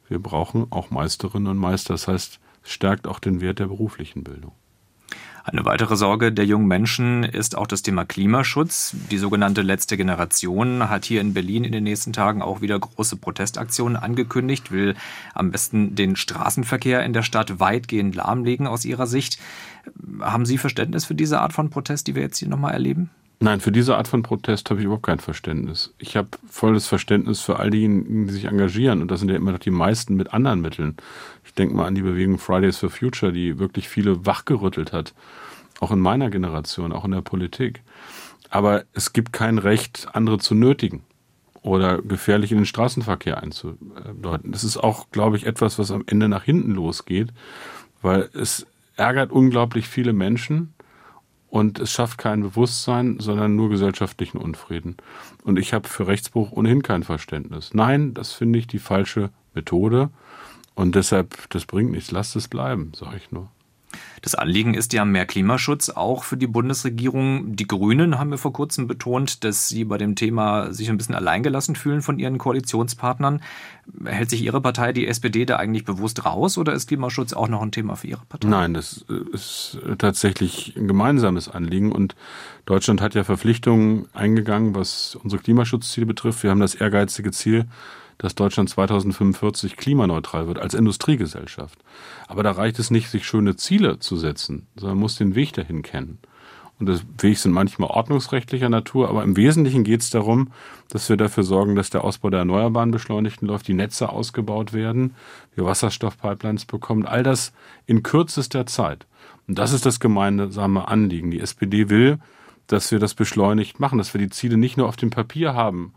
wir 0.08 0.20
brauchen 0.20 0.68
auch 0.72 0.90
Meisterinnen 0.90 1.48
und 1.48 1.58
Meister. 1.58 1.94
Das 1.94 2.08
heißt, 2.08 2.40
es 2.64 2.72
stärkt 2.72 3.08
auch 3.08 3.20
den 3.20 3.42
Wert 3.42 3.60
der 3.60 3.68
beruflichen 3.68 4.24
Bildung. 4.24 4.54
Eine 5.44 5.66
weitere 5.66 5.96
Sorge 5.96 6.32
der 6.32 6.46
jungen 6.46 6.68
Menschen 6.68 7.24
ist 7.24 7.58
auch 7.58 7.66
das 7.66 7.82
Thema 7.82 8.06
Klimaschutz. 8.06 8.96
Die 9.10 9.18
sogenannte 9.18 9.62
letzte 9.62 9.98
Generation 9.98 10.90
hat 10.90 11.06
hier 11.06 11.22
in 11.22 11.34
Berlin 11.34 11.64
in 11.64 11.72
den 11.72 11.86
nächsten 11.86 12.14
Tagen 12.14 12.42
auch 12.42 12.62
wieder 12.62 12.78
große 12.78 13.16
Protestaktionen 13.16 13.96
angekündigt, 13.96 14.72
will 14.72 14.96
am 15.34 15.50
besten 15.50 15.96
den 15.96 16.16
Straßenverkehr 16.16 17.04
in 17.04 17.14
der 17.14 17.24
Stadt 17.24 17.60
weitgehend 17.60 18.16
lahmlegen 18.16 18.68
aus 18.68 18.86
ihrer 18.86 19.08
Sicht. 19.08 19.40
Haben 20.20 20.46
Sie 20.46 20.58
Verständnis 20.58 21.06
für 21.06 21.16
diese 21.16 21.40
Art 21.40 21.54
von 21.54 21.70
Protest, 21.70 22.08
die 22.08 22.16
wir 22.16 22.22
jetzt 22.22 22.38
hier 22.38 22.50
nochmal 22.50 22.74
erleben? 22.74 23.10
Nein, 23.42 23.62
für 23.62 23.72
diese 23.72 23.96
Art 23.96 24.10
von 24.10 24.22
Protest 24.22 24.70
habe 24.70 24.82
ich 24.82 24.86
überhaupt 24.86 25.06
kein 25.06 25.20
Verständnis. 25.20 25.94
Ich 25.98 26.18
habe 26.18 26.28
volles 26.50 26.88
Verständnis 26.88 27.40
für 27.40 27.58
all 27.58 27.70
diejenigen, 27.70 28.28
die 28.28 28.34
sich 28.34 28.46
engagieren. 28.46 29.02
Und 29.02 29.10
das 29.10 29.22
sind 29.22 29.30
ja 29.30 29.38
immer 29.38 29.54
noch 29.54 29.60
die 29.60 29.72
meisten 29.72 30.16
mit 30.16 30.34
anderen 30.34 30.60
Mitteln. 30.60 30.98
Ich 31.46 31.54
denke 31.54 31.74
mal 31.74 31.86
an 31.86 31.96
die 31.96 32.02
Bewegung 32.02 32.38
Fridays 32.38 32.78
for 32.78 32.90
Future, 32.90 33.32
die 33.32 33.58
wirklich 33.58 33.88
viele 33.88 34.26
wachgerüttelt 34.26 34.92
hat. 34.92 35.14
Auch 35.80 35.92
in 35.92 36.00
meiner 36.00 36.30
Generation, 36.30 36.92
auch 36.92 37.06
in 37.06 37.12
der 37.12 37.22
Politik. 37.22 37.82
Aber 38.50 38.84
es 38.92 39.14
gibt 39.14 39.32
kein 39.32 39.58
Recht, 39.58 40.10
andere 40.12 40.40
zu 40.40 40.54
nötigen 40.54 41.04
oder 41.62 42.02
gefährlich 42.02 42.52
in 42.52 42.58
den 42.58 42.66
Straßenverkehr 42.66 43.42
einzudeuten. 43.42 44.52
Das 44.52 44.66
ist 44.66 44.76
auch, 44.76 45.12
glaube 45.12 45.38
ich, 45.38 45.46
etwas, 45.46 45.80
was 45.80 45.92
am 45.92 46.04
Ende 46.08 46.28
nach 46.28 46.44
hinten 46.44 46.72
losgeht, 46.72 47.30
weil 48.02 48.30
es 48.34 48.66
ärgert 48.98 49.32
unglaublich 49.32 49.88
viele 49.88 50.12
Menschen 50.12 50.74
und 51.50 51.80
es 51.80 51.92
schafft 51.92 52.18
kein 52.18 52.42
Bewusstsein, 52.42 53.18
sondern 53.20 53.56
nur 53.56 53.70
gesellschaftlichen 53.70 54.38
Unfrieden. 54.38 54.98
Und 55.44 55.58
ich 55.58 55.74
habe 55.74 55.88
für 55.88 56.08
Rechtsbruch 56.08 56.52
ohnehin 56.52 56.84
kein 56.84 57.04
Verständnis. 57.04 57.74
Nein, 57.74 58.14
das 58.14 58.34
finde 58.34 58.60
ich 58.60 58.68
die 58.68 58.80
falsche 58.80 59.32
Methode 59.54 60.10
und 60.76 60.96
deshalb, 60.96 61.50
das 61.50 61.66
bringt 61.66 61.92
nichts, 61.92 62.12
lasst 62.12 62.36
es 62.36 62.48
bleiben, 62.48 62.92
sage 62.96 63.18
ich 63.18 63.32
nur. 63.32 63.50
Das 64.22 64.36
Anliegen 64.36 64.74
ist 64.74 64.94
ja 64.94 65.06
mehr 65.06 65.26
Klimaschutz, 65.26 65.90
auch 65.90 66.24
für 66.24 66.38
die 66.38 66.48
Bundesregierung. 66.48 67.56
Die 67.56 67.68
Grünen 67.68 68.20
haben 68.20 68.32
ja 68.32 68.38
vor 68.38 68.54
kurzem 68.54 68.88
betont, 68.88 69.44
dass 69.44 69.70
sie 69.70 69.86
bei 69.86 69.98
dem 69.98 70.16
Thema 70.16 70.74
sich 70.74 70.90
ein 70.90 70.98
bisschen 70.98 71.16
alleingelassen 71.16 71.76
fühlen 71.76 72.02
von 72.02 72.20
ihren 72.20 72.38
Koalitionspartnern. 72.38 73.42
Hält 74.06 74.30
sich 74.30 74.44
Ihre 74.44 74.62
Partei, 74.62 74.94
die 74.94 75.08
SPD, 75.08 75.46
da 75.46 75.56
eigentlich 75.56 75.86
bewusst 75.86 76.26
raus 76.26 76.58
oder 76.58 76.74
ist 76.74 76.88
Klimaschutz 76.88 77.34
auch 77.34 77.48
noch 77.48 77.62
ein 77.62 77.72
Thema 77.72 77.96
für 77.96 78.08
Ihre 78.08 78.26
Partei? 78.28 78.48
Nein, 78.48 78.74
das 78.74 79.06
ist 79.32 79.80
tatsächlich 79.98 80.76
ein 80.78 80.88
gemeinsames 80.88 81.50
Anliegen 81.50 81.92
und 81.92 82.16
Deutschland 82.66 83.02
hat 83.02 83.16
ja 83.16 83.24
Verpflichtungen 83.24 84.06
eingegangen, 84.14 84.76
was 84.76 85.16
unsere 85.16 85.42
Klimaschutzziele 85.42 86.06
betrifft. 86.06 86.44
Wir 86.44 86.52
haben 86.52 86.60
das 86.60 86.76
ehrgeizige 86.76 87.32
Ziel, 87.32 87.66
dass 88.20 88.36
Deutschland 88.36 88.70
2045 88.70 89.78
klimaneutral 89.78 90.48
wird 90.48 90.60
als 90.60 90.76
Industriegesellschaft. 90.76 91.80
Aber 92.28 92.44
da 92.44 92.52
reicht 92.52 92.78
es 92.78 92.92
nicht, 92.92 93.10
sich 93.10 93.26
schöne 93.26 93.56
Ziele 93.56 93.98
zu 93.98 94.18
setzen, 94.18 94.68
sondern 94.76 94.98
man 94.98 95.02
muss 95.02 95.16
den 95.16 95.34
Weg 95.34 95.54
dahin 95.54 95.82
kennen. 95.82 96.20
Und 96.80 96.88
das 96.88 97.04
Weg 97.18 97.38
sind 97.38 97.52
manchmal 97.52 97.90
ordnungsrechtlicher 97.90 98.70
Natur, 98.70 99.10
aber 99.10 99.24
im 99.24 99.36
Wesentlichen 99.36 99.84
geht 99.84 100.02
es 100.02 100.10
darum, 100.10 100.52
dass 100.90 101.10
wir 101.10 101.18
dafür 101.18 101.44
sorgen, 101.44 101.76
dass 101.76 101.90
der 101.90 102.04
Ausbau 102.04 102.30
der 102.30 102.40
Erneuerbaren 102.40 102.92
beschleunigt 102.92 103.42
läuft, 103.42 103.68
die 103.68 103.74
Netze 103.74 104.10
ausgebaut 104.10 104.72
werden, 104.72 105.16
wir 105.56 105.66
Wasserstoffpipelines 105.66 106.66
bekommen, 106.66 107.06
all 107.06 107.24
das 107.24 107.52
in 107.86 108.04
kürzester 108.04 108.66
Zeit. 108.66 109.08
Und 109.48 109.60
das 109.60 109.74
ist 109.74 109.86
das 109.86 110.00
gemeinsame 110.00 110.88
Anliegen. 110.88 111.32
Die 111.32 111.42
SPD 111.42 111.90
will, 111.90 112.20
dass 112.68 112.92
wir 112.92 113.00
das 113.00 113.14
beschleunigt 113.14 113.80
machen, 113.80 113.98
dass 113.98 114.14
wir 114.14 114.22
die 114.22 114.30
Ziele 114.30 114.58
nicht 114.58 114.78
nur 114.78 114.88
auf 114.88 114.96
dem 114.96 115.10
Papier 115.10 115.54
haben, 115.54 115.94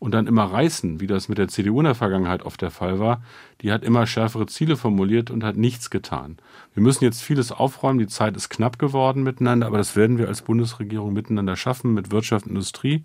und 0.00 0.12
dann 0.12 0.26
immer 0.26 0.44
reißen, 0.44 0.98
wie 0.98 1.06
das 1.06 1.28
mit 1.28 1.38
der 1.38 1.48
CDU 1.48 1.78
in 1.78 1.84
der 1.84 1.94
Vergangenheit 1.94 2.42
oft 2.42 2.60
der 2.62 2.70
Fall 2.70 2.98
war. 2.98 3.22
Die 3.60 3.70
hat 3.70 3.84
immer 3.84 4.06
schärfere 4.06 4.46
Ziele 4.46 4.76
formuliert 4.76 5.30
und 5.30 5.44
hat 5.44 5.56
nichts 5.56 5.90
getan. 5.90 6.38
Wir 6.74 6.82
müssen 6.82 7.04
jetzt 7.04 7.22
vieles 7.22 7.52
aufräumen. 7.52 7.98
Die 7.98 8.06
Zeit 8.06 8.34
ist 8.34 8.48
knapp 8.48 8.78
geworden 8.78 9.22
miteinander, 9.22 9.66
aber 9.66 9.76
das 9.76 9.96
werden 9.96 10.16
wir 10.16 10.28
als 10.28 10.40
Bundesregierung 10.40 11.12
miteinander 11.12 11.54
schaffen, 11.54 11.92
mit 11.92 12.10
Wirtschaft, 12.10 12.46
Industrie 12.46 13.04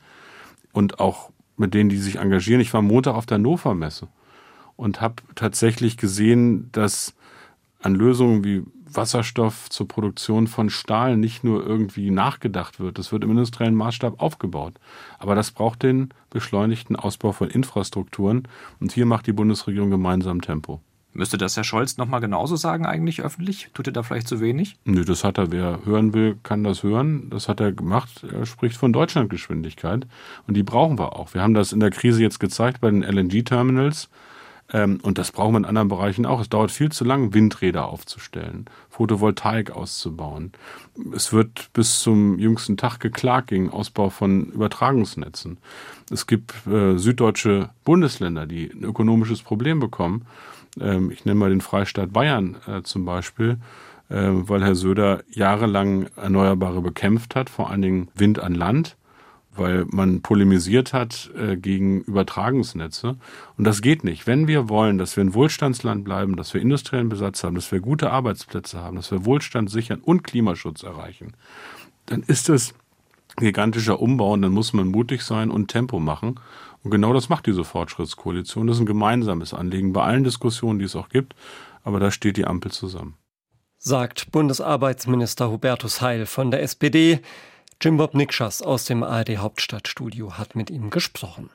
und 0.72 1.02
auch 1.02 1.32
mit 1.58 1.74
denen, 1.74 1.90
die 1.90 1.98
sich 1.98 2.16
engagieren. 2.16 2.62
Ich 2.62 2.74
war 2.74 2.82
Montag 2.82 3.16
auf 3.16 3.26
der 3.26 3.36
Hannover 3.36 3.76
Messe 3.76 4.08
und 4.78 5.02
habe 5.02 5.16
tatsächlich 5.36 5.98
gesehen, 5.98 6.70
dass 6.72 7.14
an 7.82 7.94
Lösungen 7.94 8.46
wie 8.46 8.64
Wasserstoff 8.92 9.70
zur 9.70 9.88
Produktion 9.88 10.48
von 10.48 10.70
Stahl 10.70 11.18
nicht 11.18 11.44
nur 11.44 11.66
irgendwie 11.66 12.12
nachgedacht 12.12 12.80
wird. 12.80 12.98
Das 12.98 13.12
wird 13.12 13.24
im 13.24 13.32
industriellen 13.32 13.76
Maßstab 13.76 14.22
aufgebaut. 14.22 14.76
Aber 15.20 15.36
das 15.36 15.52
braucht 15.52 15.84
den 15.84 16.10
beschleunigten 16.30 16.96
Ausbau 16.96 17.32
von 17.32 17.50
Infrastrukturen. 17.50 18.48
Und 18.80 18.92
hier 18.92 19.06
macht 19.06 19.28
die 19.28 19.34
Bundesregierung 19.34 19.90
gemeinsam 19.90 20.42
Tempo. 20.42 20.82
Müsste 21.18 21.38
das 21.38 21.56
Herr 21.56 21.64
Scholz 21.64 21.96
nochmal 21.96 22.20
genauso 22.20 22.58
sagen 22.58 22.86
eigentlich 22.86 23.22
öffentlich? 23.22 23.70
Tut 23.74 23.88
er 23.88 23.94
da 23.94 24.04
vielleicht 24.04 24.28
zu 24.28 24.42
wenig? 24.42 24.76
Nö, 24.84 25.06
das 25.06 25.24
hat 25.24 25.38
er. 25.38 25.50
Wer 25.50 25.80
hören 25.86 26.14
will, 26.14 26.38
kann 26.44 26.66
das 26.66 26.84
hören. 26.84 27.30
Das 27.30 27.48
hat 27.48 27.62
er 27.62 27.72
gemacht. 27.72 28.26
Er 28.30 28.46
spricht 28.46 28.76
von 28.76 28.92
Deutschlandgeschwindigkeit. 28.92 30.06
Und 30.46 30.58
die 30.58 30.64
brauchen 30.64 31.00
wir 31.00 31.16
auch. 31.16 31.34
Wir 31.34 31.42
haben 31.42 31.54
das 31.54 31.72
in 31.72 31.80
der 31.80 31.92
Krise 31.92 32.22
jetzt 32.22 32.42
gezeigt 32.42 32.82
bei 32.82 32.92
den 32.92 33.02
LNG-Terminals. 33.02 34.10
Ähm, 34.74 35.00
und 35.04 35.18
das 35.18 35.32
brauchen 35.32 35.54
wir 35.54 35.60
in 35.60 35.66
anderen 35.66 35.88
Bereichen 35.88 36.26
auch. 36.26 36.42
Es 36.42 36.50
dauert 36.50 36.72
viel 36.72 36.92
zu 36.92 37.04
lang, 37.04 37.34
Windräder 37.34 37.88
aufzustellen, 37.88 38.66
Photovoltaik 38.90 39.72
auszubauen. 39.72 40.54
Es 41.14 41.34
wird 41.34 41.70
bis 41.74 42.00
zum 42.00 42.40
jüngsten 42.40 42.78
Tag 42.78 43.00
geklagt 43.00 43.48
gegen 43.48 43.70
Ausbau 43.70 44.10
von 44.10 44.48
Übertragungsnetzen. 44.48 45.58
Es 46.12 46.26
gibt 46.26 46.54
äh, 46.68 46.98
süddeutsche 46.98 47.70
Bundesländer, 47.84 48.46
die 48.46 48.72
ein 48.72 48.84
ökonomisches 48.84 49.44
Problem 49.44 49.80
bekommen. 49.80 50.26
Ähm, 50.80 51.12
ich 51.12 51.26
nenne 51.26 51.40
mal 51.40 51.50
den 51.50 51.62
Freistaat 51.62 52.12
Bayern 52.12 52.58
äh, 52.68 52.82
zum 52.82 53.06
Beispiel, 53.06 53.58
äh, 54.10 54.16
weil 54.32 54.64
Herr 54.64 54.76
Söder 54.76 55.24
jahrelang 55.30 56.08
Erneuerbare 56.16 56.82
bekämpft 56.82 57.36
hat, 57.36 57.50
vor 57.50 57.70
allen 57.70 57.82
Dingen 57.82 58.08
Wind 58.16 58.40
an 58.40 58.56
Land 58.56 58.98
weil 59.58 59.86
man 59.90 60.22
polemisiert 60.22 60.94
hat 60.94 61.32
äh, 61.38 61.56
gegen 61.56 62.02
Übertragungsnetze. 62.02 63.18
Und 63.58 63.64
das 63.64 63.82
geht 63.82 64.04
nicht. 64.04 64.28
Wenn 64.28 64.48
wir 64.48 64.70
wollen, 64.70 64.98
dass 64.98 65.16
wir 65.16 65.24
ein 65.24 65.34
Wohlstandsland 65.34 66.04
bleiben, 66.04 66.36
dass 66.36 66.54
wir 66.54 66.62
industriellen 66.62 67.10
Besatz 67.10 67.44
haben, 67.44 67.56
dass 67.56 67.72
wir 67.72 67.80
gute 67.80 68.12
Arbeitsplätze 68.12 68.80
haben, 68.82 68.96
dass 68.96 69.12
wir 69.12 69.26
Wohlstand 69.26 69.70
sichern 69.70 70.00
und 70.00 70.24
Klimaschutz 70.24 70.84
erreichen, 70.84 71.34
dann 72.06 72.22
ist 72.24 72.50
es 72.50 72.74
gigantischer 73.38 74.00
Umbau 74.00 74.34
und 74.34 74.42
dann 74.42 74.54
muss 74.54 74.74
man 74.74 74.88
mutig 74.88 75.22
sein 75.22 75.52
und 75.52 75.68
Tempo 75.68 76.00
machen. 76.00 76.40
Und 76.84 76.92
genau 76.92 77.14
das 77.14 77.30
macht 77.30 77.48
diese 77.48 77.64
Fortschrittskoalition. 77.64 78.68
Das 78.68 78.78
ist 78.78 78.82
ein 78.82 78.86
gemeinsames 78.86 79.54
Anliegen 79.54 79.94
bei 79.94 80.04
allen 80.04 80.24
Diskussionen, 80.24 80.80
die 80.80 80.86
es 80.86 80.96
auch 80.96 81.10
gibt. 81.10 81.36
Aber 81.84 82.00
da 82.00 82.12
steht 82.12 82.38
die 82.38 82.46
Ampel 82.46 82.72
zusammen. 82.72 83.16
Sagt 83.78 84.32
Bundesarbeitsminister 84.32 85.52
Hubertus 85.52 86.02
Heil 86.02 86.26
von 86.26 86.52
der 86.52 86.64
SPD. 86.64 87.20
Jim 87.82 87.98
Bob 87.98 88.14
Nikschas 88.14 88.62
aus 88.62 88.86
dem 88.86 89.04
ARD 89.04 89.38
Hauptstadtstudio 89.38 90.38
hat 90.38 90.56
mit 90.56 90.70
ihm 90.70 90.90
gesprochen. 90.90 91.50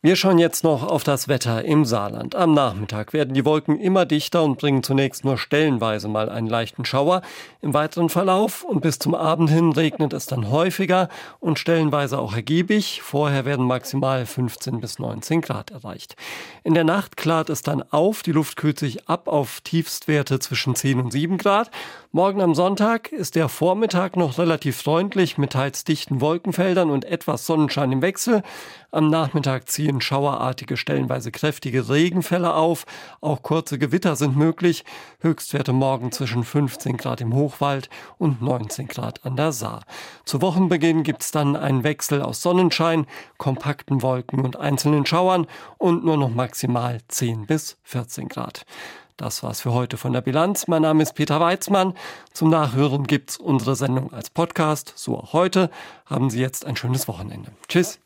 Wir 0.00 0.14
schauen 0.14 0.38
jetzt 0.38 0.62
noch 0.62 0.84
auf 0.84 1.02
das 1.02 1.26
Wetter 1.26 1.64
im 1.64 1.84
Saarland. 1.84 2.36
Am 2.36 2.54
Nachmittag 2.54 3.12
werden 3.12 3.34
die 3.34 3.44
Wolken 3.44 3.80
immer 3.80 4.06
dichter 4.06 4.44
und 4.44 4.56
bringen 4.56 4.84
zunächst 4.84 5.24
nur 5.24 5.38
stellenweise 5.38 6.06
mal 6.06 6.28
einen 6.28 6.46
leichten 6.46 6.84
Schauer. 6.84 7.20
Im 7.62 7.74
weiteren 7.74 8.08
Verlauf 8.08 8.62
und 8.62 8.80
bis 8.80 9.00
zum 9.00 9.16
Abend 9.16 9.50
hin 9.50 9.72
regnet 9.72 10.12
es 10.12 10.26
dann 10.26 10.52
häufiger 10.52 11.08
und 11.40 11.58
stellenweise 11.58 12.20
auch 12.20 12.32
ergiebig. 12.32 13.02
Vorher 13.02 13.44
werden 13.44 13.66
maximal 13.66 14.24
15 14.24 14.80
bis 14.80 15.00
19 15.00 15.40
Grad 15.40 15.72
erreicht. 15.72 16.14
In 16.62 16.74
der 16.74 16.84
Nacht 16.84 17.16
klart 17.16 17.50
es 17.50 17.62
dann 17.62 17.82
auf. 17.82 18.22
Die 18.22 18.30
Luft 18.32 18.56
kühlt 18.56 18.78
sich 18.78 19.08
ab 19.08 19.26
auf 19.26 19.62
Tiefstwerte 19.62 20.38
zwischen 20.38 20.76
10 20.76 21.00
und 21.00 21.10
7 21.10 21.38
Grad. 21.38 21.72
Morgen 22.10 22.40
am 22.40 22.54
Sonntag 22.54 23.12
ist 23.12 23.34
der 23.34 23.50
Vormittag 23.50 24.16
noch 24.16 24.38
relativ 24.38 24.80
freundlich 24.80 25.36
mit 25.36 25.52
teils 25.52 25.84
dichten 25.84 26.22
Wolkenfeldern 26.22 26.88
und 26.88 27.04
etwas 27.04 27.44
Sonnenschein 27.44 27.92
im 27.92 28.00
Wechsel. 28.00 28.42
Am 28.90 29.10
Nachmittag 29.10 29.68
ziehen 29.68 30.00
schauerartige, 30.00 30.78
stellenweise 30.78 31.30
kräftige 31.30 31.90
Regenfälle 31.90 32.54
auf. 32.54 32.86
Auch 33.20 33.42
kurze 33.42 33.78
Gewitter 33.78 34.16
sind 34.16 34.38
möglich. 34.38 34.86
Höchstwerte 35.20 35.74
morgen 35.74 36.10
zwischen 36.10 36.44
15 36.44 36.96
Grad 36.96 37.20
im 37.20 37.34
Hochwald 37.34 37.90
und 38.16 38.40
19 38.40 38.88
Grad 38.88 39.26
an 39.26 39.36
der 39.36 39.52
Saar. 39.52 39.82
Zu 40.24 40.40
Wochenbeginn 40.40 41.02
gibt 41.02 41.22
es 41.24 41.30
dann 41.30 41.56
einen 41.56 41.84
Wechsel 41.84 42.22
aus 42.22 42.40
Sonnenschein, 42.40 43.06
kompakten 43.36 44.00
Wolken 44.00 44.46
und 44.46 44.56
einzelnen 44.56 45.04
Schauern 45.04 45.46
und 45.76 46.06
nur 46.06 46.16
noch 46.16 46.30
maximal 46.30 47.00
10 47.06 47.44
bis 47.44 47.76
14 47.82 48.30
Grad. 48.30 48.64
Das 49.18 49.42
war's 49.42 49.60
für 49.60 49.72
heute 49.72 49.96
von 49.96 50.12
der 50.12 50.20
Bilanz. 50.20 50.68
Mein 50.68 50.82
Name 50.82 51.02
ist 51.02 51.14
Peter 51.14 51.40
Weizmann. 51.40 51.94
Zum 52.32 52.50
Nachhören 52.50 53.04
gibt's 53.04 53.36
unsere 53.36 53.74
Sendung 53.74 54.12
als 54.12 54.30
Podcast. 54.30 54.92
So 54.94 55.18
auch 55.18 55.32
heute. 55.32 55.70
Haben 56.06 56.30
Sie 56.30 56.40
jetzt 56.40 56.64
ein 56.64 56.76
schönes 56.76 57.08
Wochenende. 57.08 57.50
Tschüss. 57.66 57.98